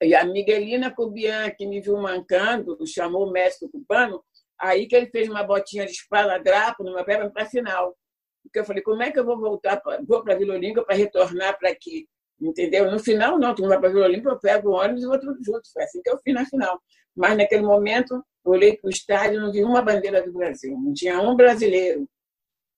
[0.01, 4.23] E a Miguelina Cubian, que me viu mancando, chamou o médico cubano,
[4.59, 7.95] aí que ele fez uma botinha de espaladrapo no meu pé para final.
[8.43, 10.95] Porque eu falei, como é que eu vou voltar, pra, vou para Vila Olímpia para
[10.95, 12.07] retornar para aqui?
[12.39, 12.89] Entendeu?
[12.91, 15.37] No final, não, tu vai para Vila Olímpia, eu pego o ônibus e vou tudo
[15.43, 15.71] junto.
[15.73, 16.79] Foi assim que eu fiz na final.
[17.15, 20.93] Mas naquele momento, olhei para o estádio e não vi uma bandeira do Brasil, não
[20.93, 22.07] tinha um brasileiro.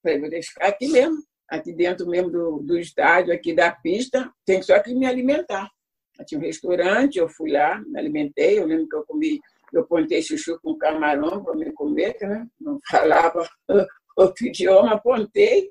[0.01, 1.17] Falei, vou deixar aqui mesmo,
[1.49, 5.69] aqui dentro mesmo do, do estádio, aqui da pista, tem só que me alimentar.
[6.25, 9.39] Tinha um restaurante, eu fui lá, me alimentei, eu lembro que eu comi,
[9.73, 12.47] eu pontei chuchu com camarão para me comer, né?
[12.59, 13.47] não falava
[14.15, 15.69] outro idioma, apontei,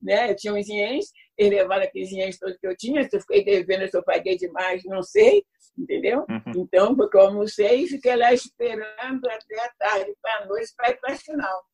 [0.00, 0.30] né?
[0.30, 3.44] eu tinha uns ienes, eles levaram aqueles ienes todos que eu tinha, se eu fiquei
[3.44, 5.44] devendo, se eu paguei demais, não sei,
[5.76, 6.26] entendeu?
[6.28, 6.62] Uhum.
[6.62, 10.90] Então, porque eu almocei e fiquei lá esperando até a tarde, para a noite, para
[10.90, 11.64] ir para a final.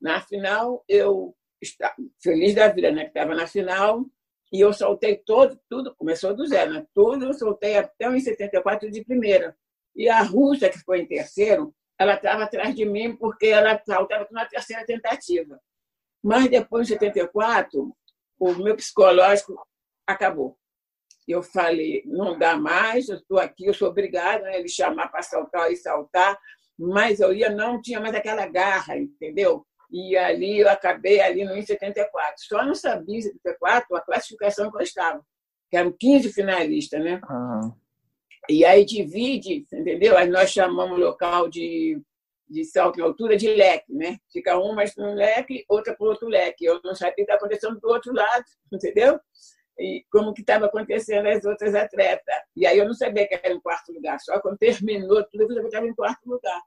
[0.00, 3.04] Na final, eu estava feliz da vida, né?
[3.04, 4.04] Que estava na final,
[4.52, 6.86] e eu soltei todo, tudo, começou do zero, né?
[6.94, 9.56] Tudo eu soltei até em 74 de primeira.
[9.96, 14.28] E a Rússia, que ficou em terceiro, ela estava atrás de mim porque ela estava
[14.30, 15.58] na terceira tentativa.
[16.22, 17.96] Mas depois de 74,
[18.38, 19.54] o meu psicológico
[20.06, 20.58] acabou.
[21.26, 25.22] Eu falei, não dá mais, eu estou aqui, eu sou obrigada a ele chamar para
[25.22, 26.38] saltar e saltar,
[26.78, 29.64] mas eu ia, não tinha mais aquela garra, entendeu?
[29.92, 32.34] E ali eu acabei ali no 74.
[32.38, 35.22] Só não sabia em 74 a classificação que eu estava,
[35.70, 37.20] que eram 15 finalistas, né?
[37.28, 37.74] Uhum.
[38.48, 40.16] E aí divide, entendeu?
[40.16, 42.00] Aí nós chamamos o local de,
[42.48, 44.16] de salto em altura de leque, né?
[44.32, 46.64] Fica uma no leque, outra para outro leque.
[46.64, 49.20] Eu não sabia o que está acontecendo do outro lado, entendeu?
[49.78, 52.34] e como que estava acontecendo as outras atletas.
[52.54, 55.66] E aí eu não sabia que era em quarto lugar, só quando terminou tudo eu
[55.66, 56.60] estava em quarto lugar.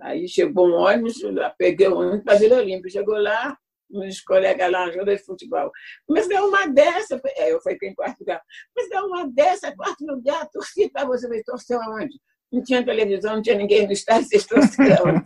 [0.00, 1.22] Aí chegou um ônibus,
[1.58, 2.90] peguei o ônibus para a Vila Olímpia.
[2.90, 3.56] Chegou lá,
[3.90, 5.70] uns colegas lá, jogadores de futebol.
[6.08, 8.42] Mas dá uma dessa, é, eu fui em quarto lugar.
[8.76, 12.18] Mas dá uma dessa, quarto lugar, torci para você, vai torcer aonde?
[12.52, 15.22] Não tinha televisão, não tinha ninguém no estádio, vocês torceram.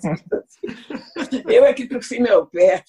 [1.48, 2.82] eu é que torci meu pé.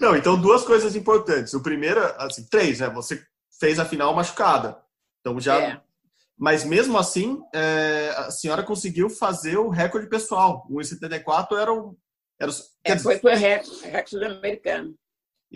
[0.00, 1.54] Não, então duas coisas importantes.
[1.54, 2.88] O primeiro, assim, três, né?
[2.90, 3.24] Você
[3.58, 4.78] fez a final machucada.
[5.20, 5.60] Então já.
[5.60, 5.80] É.
[6.36, 10.66] Mas mesmo assim, é, a senhora conseguiu fazer o recorde pessoal.
[10.68, 11.96] O 1,74 era o.
[12.40, 12.50] Era,
[12.84, 14.94] é, foi, foi recorde sul-americano.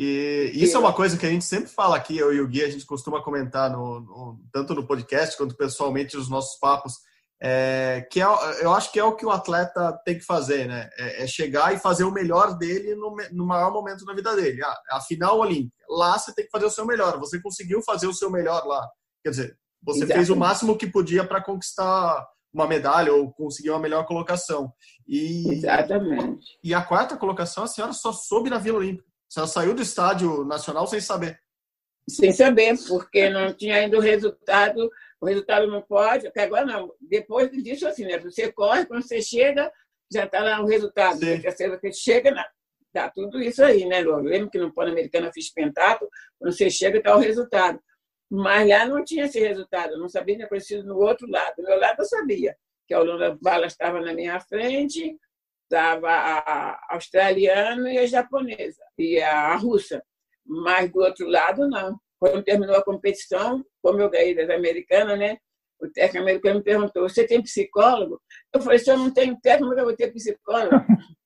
[0.01, 2.63] E isso é uma coisa que a gente sempre fala aqui, eu e o Gui,
[2.63, 6.93] a gente costuma comentar no, no tanto no podcast quanto pessoalmente nos nossos papos,
[7.43, 8.25] é, que é,
[8.63, 10.89] eu acho que é o que o atleta tem que fazer, né?
[10.97, 14.63] É, é chegar e fazer o melhor dele no, no maior momento da vida dele.
[14.63, 15.85] Ah, a final olímpica.
[15.89, 17.19] Lá você tem que fazer o seu melhor.
[17.19, 18.89] Você conseguiu fazer o seu melhor lá.
[19.25, 20.17] Quer dizer, você Exatamente.
[20.17, 24.73] fez o máximo que podia para conquistar uma medalha ou conseguir uma melhor colocação.
[25.07, 26.59] E, Exatamente.
[26.63, 29.09] E a quarta colocação, a senhora só soube na Vila Olímpica.
[29.31, 31.39] A senhora saiu do estádio nacional sem saber.
[32.09, 36.93] Sem saber, porque não tinha ainda o resultado o resultado não pode, até agora não.
[37.01, 38.19] Depois disso, assim, né?
[38.19, 39.71] Você corre, quando você chega,
[40.13, 41.19] já está lá o resultado.
[41.19, 41.41] Sim.
[41.41, 42.47] Você chega, na...
[42.93, 44.13] tá tudo isso aí, né, Lu?
[44.13, 47.81] Eu lembro que no Pan-Americano eu fiz pentatlo, quando você chega, está o resultado.
[48.31, 51.57] Mas lá não tinha esse resultado, eu não sabia que tinha acontecido no outro lado.
[51.57, 55.17] Do meu lado eu sabia, que a Holanda Bala estava na minha frente,
[55.65, 60.03] estava a australiana e a japonesa, e a russa.
[60.45, 61.99] Mas do outro lado, não.
[62.19, 65.39] Quando terminou a competição, como eu ganhei das americanas, né?
[65.81, 68.21] O técnico americano me perguntou: Você tem psicólogo?
[68.53, 70.75] Eu falei: Se eu não tenho técnico, eu vou ter psicólogo.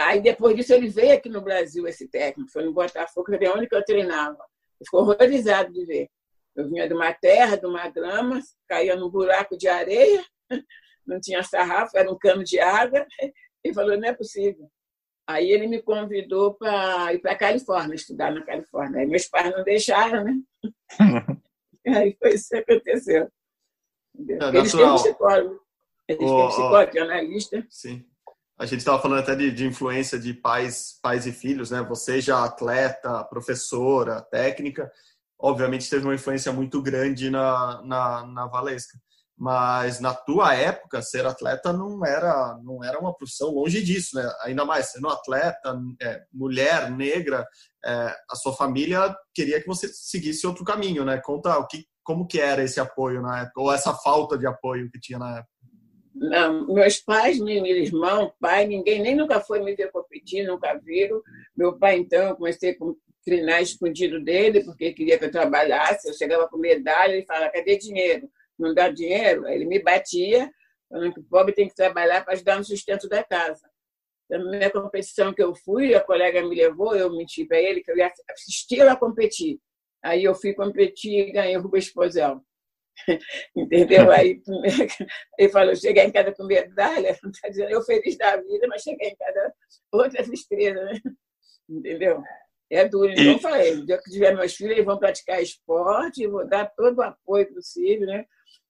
[0.00, 3.54] Aí depois disso ele veio aqui no Brasil, esse técnico, foi no Botafogo, que era
[3.54, 4.38] onde que eu treinava.
[4.84, 6.08] Ficou horrorizado de ver.
[6.54, 10.24] Eu vinha de uma terra, de uma grama, caía num buraco de areia,
[11.06, 13.06] não tinha sarrafo, era um cano de água.
[13.62, 14.68] Ele falou: Não é possível.
[15.26, 19.00] Aí ele me convidou para ir para a Califórnia, estudar na Califórnia.
[19.00, 20.40] Aí meus pais não deixaram, né?
[21.86, 23.28] Aí foi isso que aconteceu.
[24.26, 25.60] É, Eles têm psicólogo.
[26.08, 27.66] Eles têm psicólogo, analista.
[27.68, 28.06] Sim.
[28.58, 31.80] A gente estava falando até de, de, influência de pais, pais e filhos, né?
[31.82, 34.90] Você já atleta, professora, técnica,
[35.38, 38.98] obviamente teve uma influência muito grande na, na, na Valesca.
[39.36, 44.28] Mas na tua época ser atleta não era não era uma profissão longe disso né?
[44.42, 47.46] Ainda mais sendo atleta é, mulher negra
[47.84, 51.18] é, a sua família queria que você seguisse outro caminho né?
[51.18, 54.90] Conta o que como que era esse apoio na época ou essa falta de apoio
[54.90, 55.52] que tinha na época
[56.68, 61.22] meus pais, meu irmão, pai, ninguém nem nunca foi me ver competir, nunca viram.
[61.56, 62.74] Meu pai, então, eu comecei a
[63.24, 66.08] treinar escondido dele, porque queria que eu trabalhasse.
[66.08, 68.28] Eu chegava com medalha, ele falava: cadê dinheiro?
[68.58, 70.50] não dá dinheiro, ele me batia,
[70.88, 73.68] falando que o pobre tem que trabalhar para ajudar no sustento da casa.
[74.28, 77.90] Na minha competição que eu fui, a colega me levou, eu menti para ele que
[77.90, 79.58] eu ia assistir ela competir.
[80.02, 82.42] Aí eu fui competir e ganhei o Rubens Posel.
[83.56, 84.10] Entendeu?
[84.10, 84.40] Aí
[85.38, 89.08] ele falou: cheguei em casa com medalha, está dizendo eu feliz da vida, mas cheguei
[89.08, 89.52] em casa
[89.92, 91.00] outra tristeza, né?
[91.68, 92.22] Entendeu?
[92.70, 93.10] É duro.
[93.10, 96.66] Então, eu falei: no dia que tiver meus filhos, eles vão praticar esporte, vou dar
[96.76, 98.24] todo o apoio possível, né?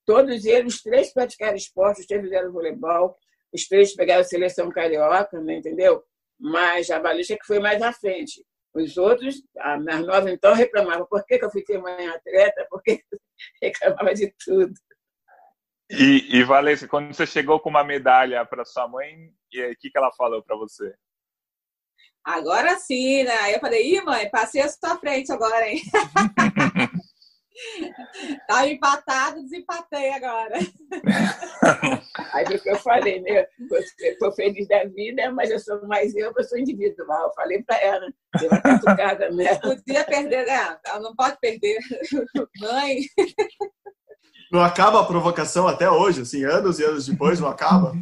[0.07, 3.15] Todos eles, os três praticaram esporte, os três fizeram voleibol,
[3.53, 6.03] os três pegaram a seleção carioca, né, entendeu?
[6.41, 8.45] Mas a balística que foi mais à frente.
[8.75, 13.03] Os outros, a mais nova então, reclamava por que, que eu fiquei mãe atleta, porque
[13.63, 14.73] reclamava de tudo.
[15.91, 19.97] E, e Valência, quando você chegou com uma medalha para sua mãe, o que, que
[19.97, 20.95] ela falou para você?
[22.23, 23.33] Agora sim, né?
[23.39, 25.81] Aí eu falei, ih, mãe, passei a sua frente agora, hein?
[28.47, 30.59] Tá empatado, desempatei agora.
[32.33, 33.47] Aí o que eu falei, né?
[34.19, 37.29] Foi feliz da vida, mas eu sou mais eu, eu sou individual.
[37.29, 39.59] Eu falei para ela, deu uma catucada nela.
[39.61, 40.79] Podia perder, né?
[40.87, 41.79] Ela não pode perder.
[42.61, 43.01] Mãe.
[44.51, 47.93] Não acaba a provocação até hoje, assim, anos e anos depois, não acaba?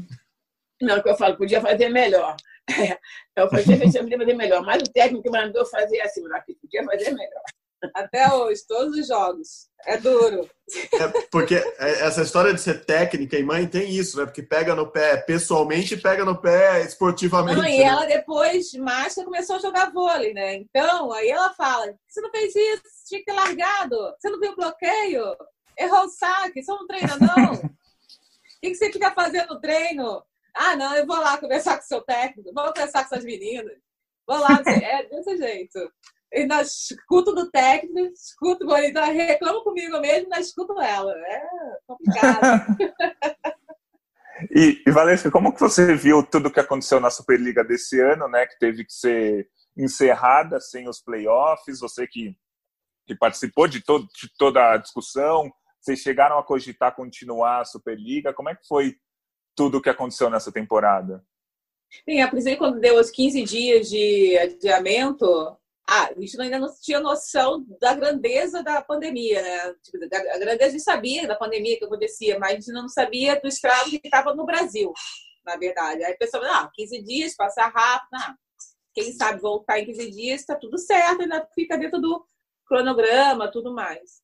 [0.81, 2.37] Não, que eu falo, podia fazer melhor.
[3.37, 6.23] Eu falei, podia fazer melhor, mas o técnico mandou fazer assim,
[6.61, 7.43] podia fazer melhor.
[7.95, 9.69] Até hoje, todos os jogos.
[9.85, 10.49] É duro.
[10.95, 14.25] É porque essa história de ser técnica e mãe tem isso, né?
[14.25, 17.57] Porque pega no pé pessoalmente e pega no pé esportivamente.
[17.57, 17.85] Não, e né?
[17.85, 20.57] ela depois, mais começou a jogar vôlei, né?
[20.57, 24.53] Então, aí ela fala: você não fez isso, tinha que ter largado, você não viu
[24.53, 25.37] o bloqueio,
[25.79, 27.77] errou o saque, você não treina, não.
[28.57, 30.25] O que, que você fica fazendo no treino?
[30.53, 33.77] Ah, não, eu vou lá conversar com o seu técnico, vou conversar com essas meninas.
[34.27, 35.79] Vou lá, é desse jeito
[36.33, 41.13] ainda escuto do técnico, escuto o monitor, reclamo comigo mesmo, ainda escuto ela.
[41.13, 41.43] É
[41.87, 42.67] complicado.
[44.55, 48.47] e, e Valência, como que você viu tudo que aconteceu na Superliga desse ano, né?
[48.47, 52.35] Que teve que ser encerrada sem os playoffs, você que,
[53.07, 58.33] que participou de, todo, de toda a discussão, vocês chegaram a cogitar continuar a Superliga,
[58.33, 58.97] como é que foi
[59.55, 61.25] tudo o que aconteceu nessa temporada?
[62.05, 65.57] Sim, a princípio, quando deu os 15 dias de adiamento,
[65.89, 69.75] ah, a gente ainda não tinha noção da grandeza da pandemia, né?
[69.85, 73.41] Tipo, a grandeza a gente sabia da pandemia que acontecia, mas a gente não sabia
[73.41, 74.93] do estrago que estava no Brasil,
[75.45, 76.03] na verdade.
[76.03, 78.09] Aí a pessoa ah, 15 dias, passar rápido.
[78.15, 78.35] Ah,
[78.93, 82.27] quem sabe voltar em 15 dias, está tudo certo, ainda fica dentro do
[82.67, 84.23] cronograma, tudo mais.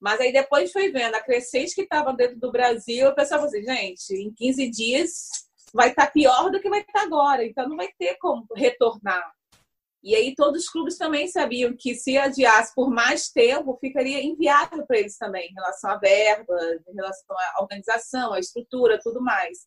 [0.00, 3.64] Mas aí depois foi vendo a crescente que estava dentro do Brasil, eu pensava assim,
[3.64, 5.28] gente, em 15 dias
[5.72, 8.46] vai estar tá pior do que vai estar tá agora, então não vai ter como
[8.54, 9.32] retornar.
[10.04, 14.86] E aí todos os clubes também sabiam que se adiasse por mais tempo, ficaria inviável
[14.86, 16.54] para eles também, em relação à verba,
[16.86, 19.66] em relação à organização, à estrutura, tudo mais.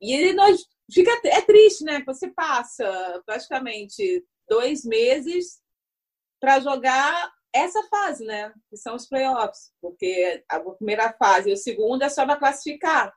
[0.00, 2.02] E nós fica é triste, né?
[2.06, 5.60] Você passa praticamente dois meses
[6.40, 8.54] para jogar essa fase, né?
[8.70, 13.14] Que são os playoffs, porque a primeira fase e o segundo é só para classificar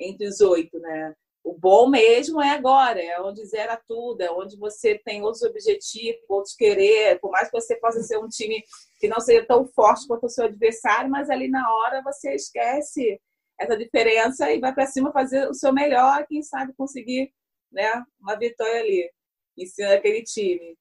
[0.00, 1.14] entre os oito, né?
[1.44, 6.22] O bom mesmo é agora, é onde zera tudo, é onde você tem outros objetivos,
[6.26, 8.64] outros querer, por mais que você possa ser um time
[8.98, 13.20] que não seja tão forte quanto o seu adversário, mas ali na hora você esquece
[13.60, 17.30] essa diferença e vai para cima fazer o seu melhor, quem sabe conseguir
[17.70, 19.10] né, uma vitória ali
[19.58, 20.76] em cima daquele time.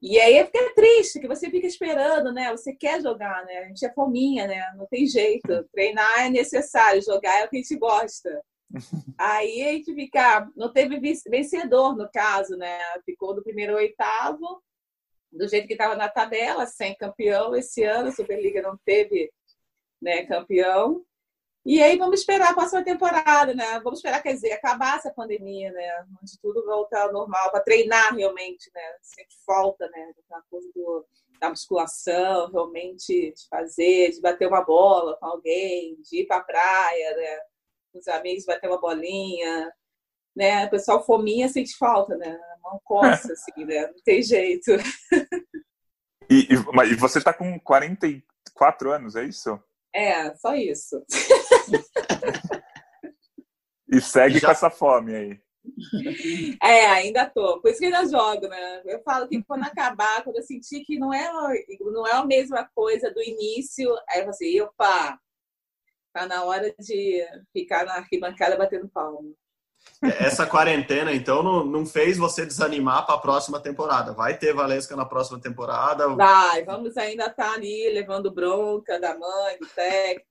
[0.00, 2.52] E aí fica triste, que você fica esperando, né?
[2.52, 3.58] Você quer jogar, né?
[3.58, 4.62] A gente é fominha, né?
[4.76, 5.68] Não tem jeito.
[5.72, 8.30] Treinar é necessário, jogar é o que a gente gosta.
[9.16, 10.50] Aí a gente fica.
[10.56, 12.78] Não teve vencedor, no caso, né?
[13.04, 14.62] Ficou do primeiro ao oitavo,
[15.32, 18.08] do jeito que estava na tabela, sem campeão esse ano.
[18.08, 19.32] A Superliga não teve
[20.00, 21.04] né, campeão.
[21.64, 23.78] E aí vamos esperar a próxima temporada, né?
[23.80, 26.06] Vamos esperar, quer dizer, acabar essa pandemia, né?
[26.22, 28.80] Onde tudo voltar ao normal, para treinar realmente, né?
[29.02, 30.14] Sempre falta, né?
[30.24, 31.06] Aquela coisa do,
[31.38, 36.44] da musculação, realmente de fazer, de bater uma bola com alguém, de ir para a
[36.44, 37.40] praia, né?
[37.98, 39.72] Os amigos bater uma bolinha,
[40.36, 40.66] né?
[40.66, 42.38] O pessoal fominha sente falta, né?
[42.62, 43.86] Não coça, assim, né?
[43.86, 44.72] Não tem jeito.
[46.30, 49.58] E, e, você está com 44 anos, é isso?
[49.94, 51.02] É, só isso.
[53.90, 55.40] e segue com essa fome aí.
[56.62, 57.60] É, ainda tô.
[57.60, 58.82] Por isso que ainda jogo, né?
[58.84, 61.30] Eu falo que quando acabar, quando eu sentir que não é,
[61.80, 65.20] não é a mesma coisa do início, aí eu falo assim, opa,
[66.12, 69.30] Tá na hora de ficar na arquibancada batendo palma.
[70.02, 74.12] Essa quarentena, então, não, não fez você desanimar para a próxima temporada.
[74.12, 76.08] Vai ter Valesca na próxima temporada?
[76.08, 80.24] Vai, vamos ainda estar tá ali levando bronca da mãe, do técnico.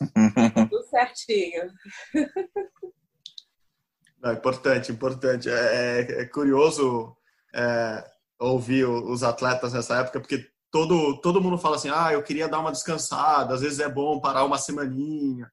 [0.70, 1.70] Tudo certinho.
[4.22, 5.50] Não, importante, importante.
[5.50, 7.14] É, é, é curioso
[7.54, 8.04] é,
[8.40, 12.58] ouvir os atletas nessa época, porque todo, todo mundo fala assim, ah, eu queria dar
[12.58, 15.46] uma descansada, às vezes é bom parar uma semaninha,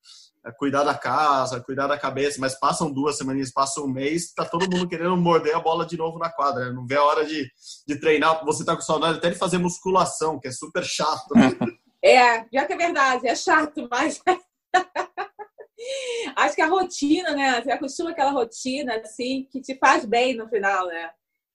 [0.45, 4.45] é, cuidar da casa, cuidar da cabeça, mas passam duas semaninhas, passa um mês, tá
[4.45, 6.71] todo mundo querendo morder a bola de novo na quadra, né?
[6.71, 7.51] não vê a hora de,
[7.85, 11.35] de treinar, você tá com saudade até de fazer musculação, que é super chato.
[11.35, 11.51] Né?
[12.01, 14.21] É, já que é verdade, é chato, mas
[16.37, 17.61] acho que a rotina, né?
[17.61, 21.11] Você acostuma aquela rotina assim que te faz bem no final, né?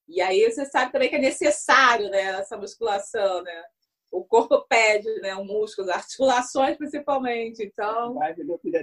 [0.09, 3.63] E aí você sabe também que é necessário, né, essa musculação, né?
[4.11, 7.65] O corpo pede, né, o músculo, as articulações principalmente.
[7.65, 8.17] Então,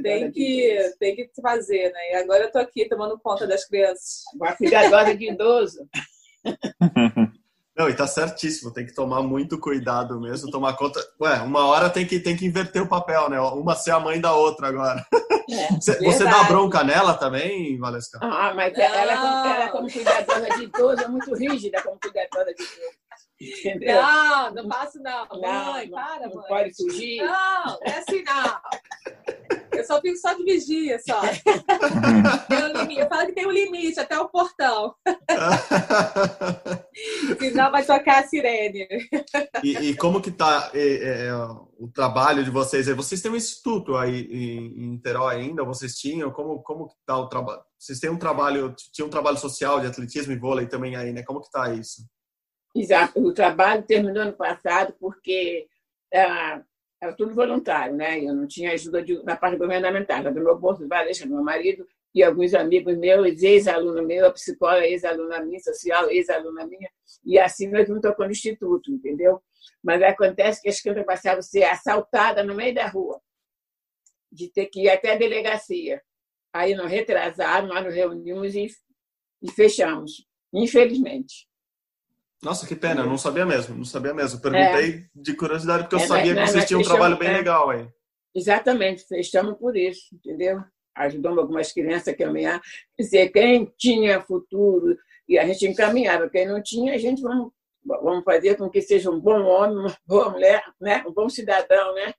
[0.03, 2.11] tem que, tem que fazer, né?
[2.11, 4.23] E agora eu tô aqui tomando conta das crianças.
[4.35, 5.87] Uma cuidadora de idoso.
[7.77, 10.99] Não, e tá certíssimo, tem que tomar muito cuidado mesmo, tomar conta.
[11.19, 13.39] Ué, uma hora tem que, tem que inverter o papel, né?
[13.39, 15.05] Uma ser a mãe da outra agora.
[15.49, 18.19] É, você, você dá bronca nela também, Valesca?
[18.21, 23.01] Ah, mas ela, ela, como cuidadora de idoso, é muito rígida como cuidadora de idoso.
[23.41, 24.01] Entendeu?
[24.01, 25.27] Não, não faço não.
[25.41, 26.47] Mãe, não, para, não mãe.
[26.47, 27.23] pode fugir.
[27.23, 28.61] Não, é assim não.
[29.81, 31.21] Eu só fico só de vigia, só.
[32.51, 34.93] Um eu falo que tem um limite até o portão.
[37.39, 38.87] Senão vai tocar a sirene.
[39.63, 41.33] E, e como que tá é, é,
[41.79, 42.87] o trabalho de vocês?
[42.87, 45.63] Vocês têm um instituto aí em, em Niterói ainda?
[45.63, 46.31] Vocês tinham?
[46.31, 47.61] Como, como que tá o trabalho?
[47.77, 51.23] Vocês têm um trabalho, tinha um trabalho social de atletismo e vôlei também aí, né?
[51.23, 52.03] Como que tá isso?
[52.75, 53.19] Exato.
[53.19, 55.67] O trabalho terminou ano passado porque
[56.13, 56.61] ah,
[57.01, 58.19] era tudo voluntário, né?
[58.23, 61.43] Eu não tinha ajuda de, na parte governamental, era do meu bolso, Valesca, do meu
[61.43, 66.89] marido e alguns amigos meus, ex-aluno meu, a psicóloga, ex-aluna minha, social, ex-aluna minha,
[67.25, 69.41] e assim nós vamos tocando o instituto, entendeu?
[69.81, 73.19] Mas acontece que as crianças passavam a ser assaltadas no meio da rua,
[74.31, 76.01] de ter que ir até a delegacia.
[76.53, 78.67] Aí nós retrasaram, nós nos reunimos e,
[79.41, 81.47] e fechamos, infelizmente.
[82.43, 84.41] Nossa, que pena, não sabia mesmo, não sabia mesmo.
[84.41, 85.05] Perguntei é.
[85.13, 87.33] de curiosidade porque eu é, sabia que vocês tinham um trabalho bem é.
[87.33, 87.87] legal aí.
[88.33, 90.63] Exatamente, fechamos por isso, entendeu?
[90.95, 92.59] Ajudamos algumas crianças a caminhar.
[92.97, 97.51] Quer dizer, quem tinha futuro, e a gente encaminhava, quem não tinha, a gente vamos,
[97.85, 101.03] vamos fazer com que seja um bom homem, uma boa mulher, né?
[101.07, 102.13] um bom cidadão, né?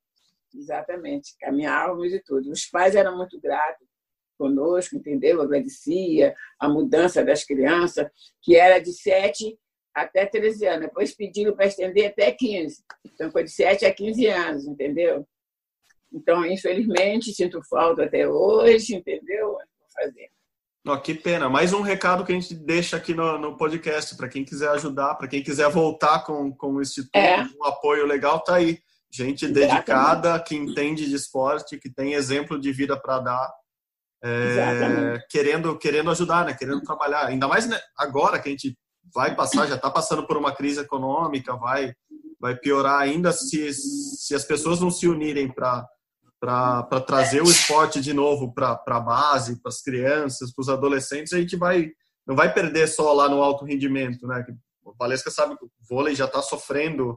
[0.54, 2.50] Exatamente, caminhávamos e tudo.
[2.50, 3.86] Os pais eram muito gratos,
[4.38, 5.40] conosco, entendeu?
[5.40, 8.06] Agradecia a mudança das crianças,
[8.42, 9.58] que era de 7
[9.94, 10.86] até 13 anos.
[10.86, 12.82] Depois pediram para estender até 15.
[13.04, 15.26] Então, foi de 7 a 15 anos, entendeu?
[16.12, 19.52] Então, infelizmente, sinto falta até hoje, entendeu?
[19.52, 19.60] Vou
[19.94, 20.30] fazer.
[20.86, 21.48] Oh, que pena.
[21.48, 25.14] Mais um recado que a gente deixa aqui no, no podcast para quem quiser ajudar,
[25.14, 27.42] para quem quiser voltar com, com o Instituto, é.
[27.42, 28.80] um apoio legal, tá aí.
[29.10, 29.70] Gente Exatamente.
[29.70, 33.52] dedicada, que entende de esporte, que tem exemplo de vida para dar,
[34.24, 36.54] é, querendo, querendo ajudar, né?
[36.54, 37.26] querendo trabalhar.
[37.26, 38.76] Ainda mais né, agora que a gente
[39.14, 41.94] vai passar, já está passando por uma crise econômica, vai,
[42.40, 45.86] vai piorar ainda se, se as pessoas não se unirem para
[46.40, 51.32] para trazer o esporte de novo para a base, para as crianças, para os adolescentes,
[51.32, 51.92] a gente vai
[52.26, 54.44] não vai perder só lá no alto rendimento, né?
[54.84, 57.16] O Valesca sabe que o vôlei já está sofrendo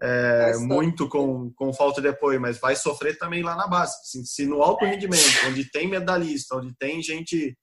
[0.00, 3.94] é, muito com, com falta de apoio, mas vai sofrer também lá na base.
[4.02, 7.56] Assim, se no alto rendimento, onde tem medalhista, onde tem gente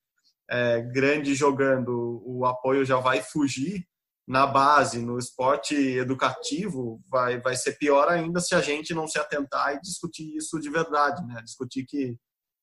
[0.50, 3.88] é, grande jogando, o apoio já vai fugir,
[4.28, 9.20] na base, no esporte educativo, vai, vai ser pior ainda se a gente não se
[9.20, 11.42] atentar e discutir isso de verdade, né?
[11.44, 12.18] Discutir que,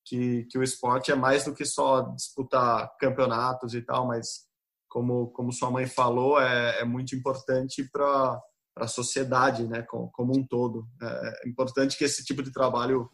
[0.04, 4.46] que, que o esporte é mais do que só disputar campeonatos e tal, mas
[4.88, 8.40] como, como sua mãe falou, é, é muito importante para
[8.78, 9.82] a sociedade, né?
[9.82, 10.88] Como, como um todo.
[11.02, 13.10] É, é importante que esse tipo de trabalho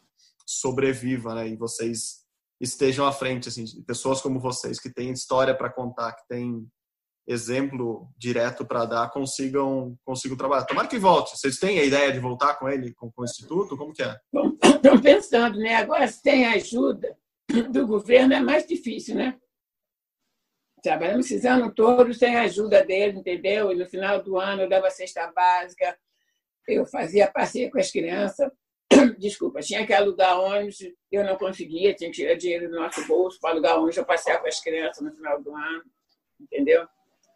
[0.47, 1.49] sobreviva, né?
[1.49, 2.25] E vocês
[2.61, 6.67] estejam à frente, assim, pessoas como vocês que têm história para contar, que têm
[7.27, 10.65] exemplo direto para dar, consigam, consigam trabalhar.
[10.65, 11.37] Tomara que volte.
[11.37, 13.77] Vocês têm a ideia de voltar com ele, com, com o Instituto?
[13.77, 14.17] Como que é?
[14.65, 15.75] Estão pensando, né?
[15.75, 17.17] Agora, se tem ajuda
[17.71, 19.37] do governo, é mais difícil, né?
[20.83, 23.73] Trabalhamos esses anos todos sem a ajuda dele, entendeu?
[23.73, 25.99] E no final do ano eu dava cesta básica,
[26.69, 28.49] eu fazia passeio com as crianças.
[29.19, 30.79] Desculpa, tinha que alugar ônibus,
[31.11, 34.43] eu não conseguia, tinha que tirar dinheiro do nosso bolso para alugar ônibus, eu passeava
[34.43, 35.85] com as crianças no final do ano,
[36.41, 36.87] entendeu?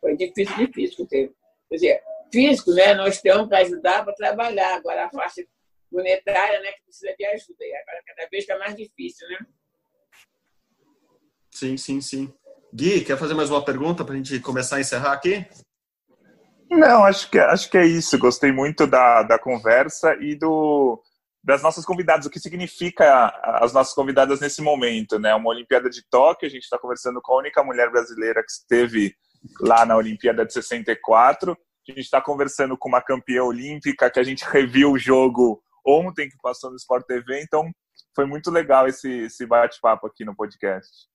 [0.00, 1.06] Foi difícil, difícil.
[1.06, 1.30] Quer
[1.70, 2.94] dizer, físico, né?
[2.94, 4.76] Nós temos para ajudar para trabalhar.
[4.76, 5.44] Agora, a faixa
[5.92, 6.72] monetária, né?
[6.72, 7.64] Que precisa de ajuda.
[7.64, 9.38] E agora, cada vez está mais difícil, né?
[11.50, 12.32] Sim, sim, sim.
[12.72, 15.44] Gui, quer fazer mais uma pergunta para a gente começar a encerrar aqui?
[16.70, 18.18] Não, acho que, acho que é isso.
[18.18, 21.02] Gostei muito da, da conversa e do,
[21.42, 25.34] das nossas convidadas, o que significa as nossas convidadas nesse momento, né?
[25.34, 29.14] Uma Olimpíada de Tóquio, a gente está conversando com a única mulher brasileira que esteve
[29.60, 31.52] lá na Olimpíada de 64.
[31.52, 36.28] A gente está conversando com uma campeã olímpica que a gente reviu o jogo ontem
[36.28, 37.70] que passou no Sport TV, então
[38.14, 41.08] foi muito legal esse, esse bate-papo aqui no podcast.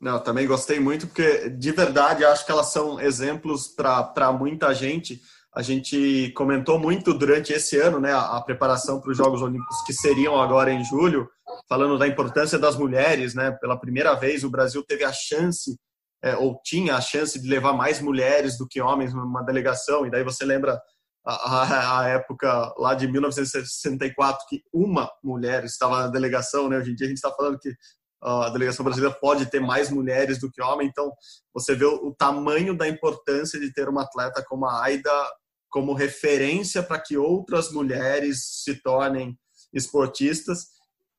[0.00, 5.20] Não, também gostei muito, porque de verdade acho que elas são exemplos para muita gente.
[5.54, 9.92] A gente comentou muito durante esse ano, né, a, preparação para os Jogos Olímpicos que
[9.92, 11.28] seriam agora em julho,
[11.68, 13.50] falando da importância das mulheres, né?
[13.60, 15.78] Pela primeira vez o Brasil teve a chance
[16.22, 20.10] é, ou tinha a chance de levar mais mulheres do que homens numa delegação, e
[20.10, 20.80] daí você lembra
[21.24, 26.78] a, a, a, época lá de 1964 que uma mulher estava na delegação, né?
[26.78, 27.74] Hoje em dia a gente está falando que
[28.22, 31.12] a delegação brasileira pode ter mais mulheres do que homens, então
[31.52, 35.10] você vê o tamanho da importância de ter uma atleta como a Aida
[35.72, 39.36] como referência para que outras mulheres se tornem
[39.72, 40.66] esportistas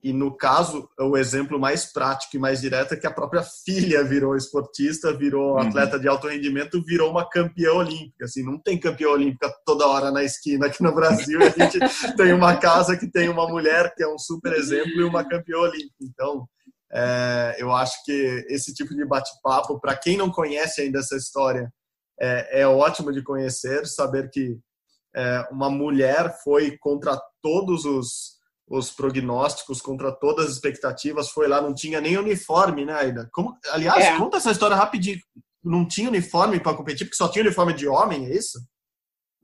[0.03, 4.03] e no caso, o exemplo mais prático e mais direto é que a própria filha
[4.03, 5.59] virou esportista, virou uhum.
[5.59, 8.25] atleta de alto rendimento, virou uma campeã olímpica.
[8.25, 11.39] Assim, não tem campeã olímpica toda hora na esquina aqui no Brasil.
[11.41, 11.79] A gente
[12.17, 15.57] tem uma casa que tem uma mulher que é um super exemplo e uma campeã
[15.57, 15.95] olímpica.
[16.01, 16.49] Então,
[16.91, 21.71] é, eu acho que esse tipo de bate-papo, para quem não conhece ainda essa história,
[22.19, 24.57] é, é ótimo de conhecer, saber que
[25.15, 28.33] é, uma mulher foi contra todos os
[28.67, 33.29] os prognósticos contra todas as expectativas, foi lá, não tinha nem uniforme, né, Aida?
[33.31, 34.17] Como, aliás, é.
[34.17, 35.19] conta essa história rapidinho.
[35.63, 38.59] Não tinha uniforme para competir, porque só tinha uniforme de homem, é isso?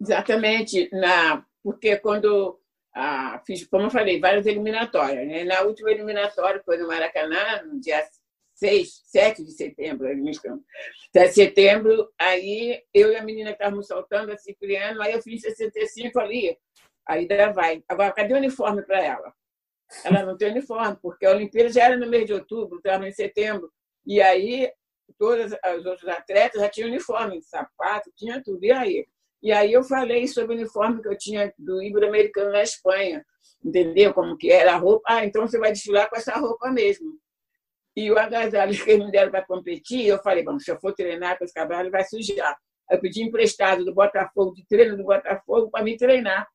[0.02, 0.90] Exatamente.
[0.92, 2.60] Na, porque quando
[2.96, 5.28] ah, fiz, como eu falei, várias eliminatórias.
[5.28, 5.44] Né?
[5.44, 8.04] Na última eliminatória, foi no Maracanã, no dia
[8.60, 14.38] 6, 7 de setembro, 7 de setembro, aí eu e a menina estávamos soltando a
[14.38, 16.58] Cipriano, aí eu fiz 65 ali.
[17.08, 17.84] Aí ela vai.
[17.88, 19.34] Agora, cadê o uniforme para ela?
[20.04, 23.12] Ela não tem uniforme, porque a Olimpíada já era no mês de outubro, estava em
[23.12, 23.72] setembro.
[24.06, 24.72] E aí,
[25.18, 28.64] todas as outras atletas já tinham uniforme, sapato, tinha tudo.
[28.64, 29.08] E aí?
[29.42, 33.26] E aí eu falei sobre o uniforme que eu tinha do Ibero-Americano na Espanha.
[33.64, 35.04] Entendeu como que era a roupa?
[35.08, 37.18] Ah, então você vai desfilar com essa roupa mesmo.
[37.96, 40.94] E o agasalho que eles me deram para competir, eu falei, bom, se eu for
[40.94, 42.56] treinar com esse cavalo, vai sujar.
[42.90, 46.48] Eu pedi emprestado do Botafogo, de treino do Botafogo, para me treinar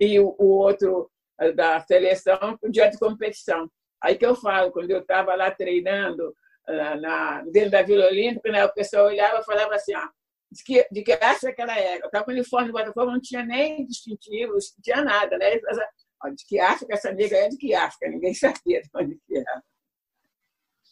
[0.00, 3.70] e o, o outro eh, da seleção o dia de competição.
[4.02, 6.34] Aí que eu falo, quando eu estava lá treinando
[6.68, 10.08] uh, na, dentro da Vila Olímpica, né, o pessoal olhava e falava assim, ó,
[10.50, 12.00] de que, de que raça que ela era.
[12.00, 15.38] Eu estava com o uniforme do Botafogo, não tinha nem distintivos, não tinha nada.
[15.38, 15.56] Né?
[15.56, 18.08] De que África essa negra é de que África?
[18.08, 19.62] Ninguém sabia de onde que era.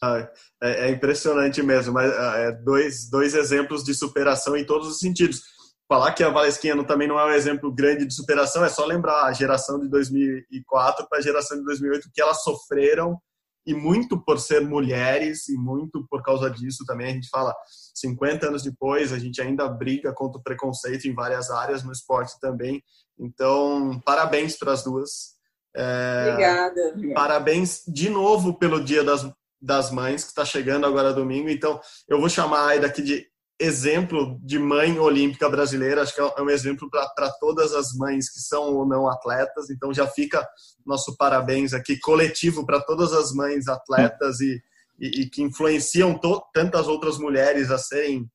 [0.03, 4.99] É, é, impressionante mesmo, mas ah, é dois, dois exemplos de superação em todos os
[4.99, 5.43] sentidos.
[5.87, 9.25] Falar que a Valesquinha também não é um exemplo grande de superação, é só lembrar
[9.25, 13.19] a geração de 2004 para a geração de 2008, que elas sofreram,
[13.67, 17.09] e muito por ser mulheres, e muito por causa disso também.
[17.09, 17.55] A gente fala,
[17.95, 22.39] 50 anos depois, a gente ainda briga contra o preconceito em várias áreas no esporte
[22.41, 22.83] também.
[23.19, 25.39] Então, parabéns para as duas.
[25.77, 26.95] É, Obrigada.
[27.15, 29.31] Parabéns de novo pelo Dia das,
[29.61, 31.49] das Mães, que está chegando agora domingo.
[31.49, 33.27] Então, eu vou chamar a Aida aqui de
[33.61, 36.03] exemplo de mãe olímpica brasileira.
[36.03, 39.69] Acho que é um exemplo para todas as mães que são ou não atletas.
[39.69, 40.47] Então, já fica
[40.87, 44.61] nosso parabéns aqui coletivo para todas as mães atletas e,
[44.99, 46.19] e, e que influenciam
[46.55, 48.27] tantas outras mulheres a serem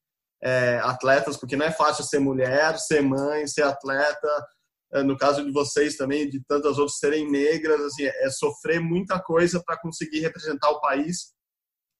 [0.43, 4.45] é, atletas, porque não é fácil ser mulher, ser mãe, ser atleta.
[4.93, 9.19] É, no caso de vocês também, de tantas outras serem negras, assim, é sofrer muita
[9.19, 11.33] coisa para conseguir representar o país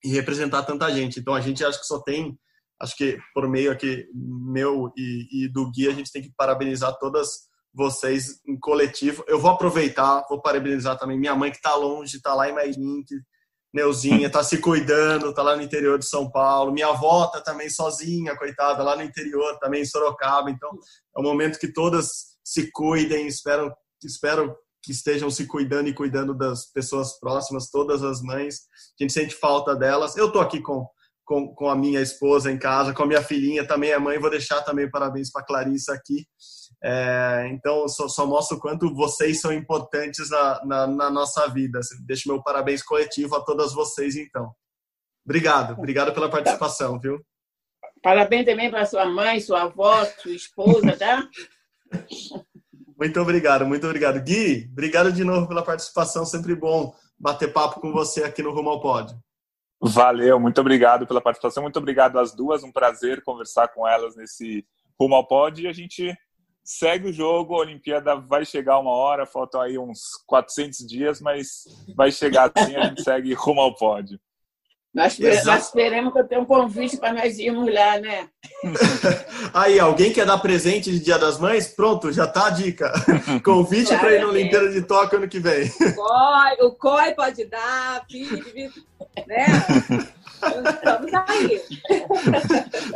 [0.04, 1.20] e representar tanta gente.
[1.20, 2.38] Então a gente acha que só tem,
[2.80, 6.98] acho que por meio aqui meu e, e do Gui, a gente tem que parabenizar
[7.00, 7.28] todas
[7.74, 9.24] vocês em coletivo.
[9.28, 13.04] Eu vou aproveitar, vou parabenizar também minha mãe que está longe, está lá em Mairim,
[13.06, 13.16] que
[13.74, 16.72] Neuzinha está se cuidando, está lá no interior de São Paulo.
[16.72, 20.50] Minha avó está também sozinha, coitada, lá no interior, também em Sorocaba.
[20.50, 20.70] Então,
[21.16, 26.38] é um momento que todas se cuidem, espero, espero que estejam se cuidando e cuidando
[26.38, 28.60] das pessoas próximas, todas as mães.
[29.00, 30.16] A gente sente falta delas.
[30.16, 30.88] Eu estou aqui com,
[31.26, 34.20] com, com a minha esposa em casa, com a minha filhinha, também é mãe.
[34.20, 36.28] Vou deixar também parabéns para Clarissa aqui.
[36.84, 41.80] É, então, só, só mostro o quanto vocês são importantes na, na, na nossa vida.
[42.06, 44.54] Deixo meu parabéns coletivo a todas vocês, então.
[45.26, 47.20] Obrigado, obrigado pela participação, viu?
[48.04, 51.28] Parabéns também para sua mãe, sua avó, sua esposa, tá?
[52.98, 54.22] Muito obrigado, muito obrigado.
[54.22, 58.70] Gui, obrigado de novo pela participação, sempre bom bater papo com você aqui no Rumo
[58.70, 59.18] ao Pódio.
[59.82, 64.66] Valeu, muito obrigado pela participação, muito obrigado às duas, um prazer conversar com elas nesse
[64.98, 66.18] Rumo ao Pódio e a gente
[66.64, 71.66] segue o jogo, a Olimpíada vai chegar uma hora, faltam aí uns 400 dias, mas
[71.96, 74.20] vai chegar assim, a gente segue rumo ao pódio.
[74.96, 78.30] Nós, nós esperamos que eu tenha um convite para nós irmos lá, né?
[79.54, 81.68] Aí, alguém quer dar presente de Dia das Mães?
[81.68, 82.94] Pronto, já tá a dica.
[83.44, 85.70] Convite para ir na Olimpíada de Tóquio ano que vem.
[86.62, 88.72] O COI pode dar, filho,
[89.28, 89.46] né?
[90.42, 91.62] Estamos aí.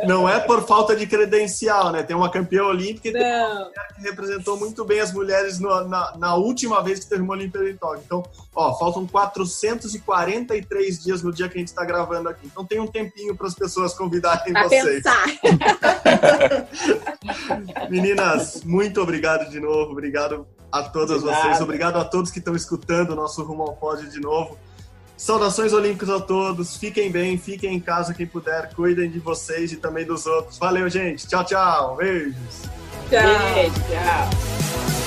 [0.06, 2.02] Não é por falta de credencial, né?
[2.02, 5.84] Tem uma campeã olímpica e tem uma mulher que representou muito bem as mulheres no,
[5.88, 8.02] na, na, última vez que teve uma Olimpíada em Tóquio.
[8.04, 8.22] Então,
[8.54, 12.46] ó, faltam 443 dias no dia que a gente está gravando aqui.
[12.46, 15.02] Então tem um tempinho para as pessoas convidarem pra vocês.
[15.02, 15.26] Pensar.
[17.90, 19.92] Meninas, muito obrigado de novo.
[19.92, 21.60] Obrigado a todas vocês.
[21.60, 24.56] Obrigado a todos que estão escutando o nosso Rumo ao Pódio de novo.
[25.20, 26.78] Saudações olímpicas a todos.
[26.78, 28.72] Fiquem bem, fiquem em casa quem puder.
[28.74, 30.56] Cuidem de vocês e também dos outros.
[30.56, 31.26] Valeu, gente.
[31.26, 31.96] Tchau, tchau.
[31.96, 32.62] Beijos.
[33.10, 33.54] Tchau.
[33.54, 34.99] Beijo, tchau.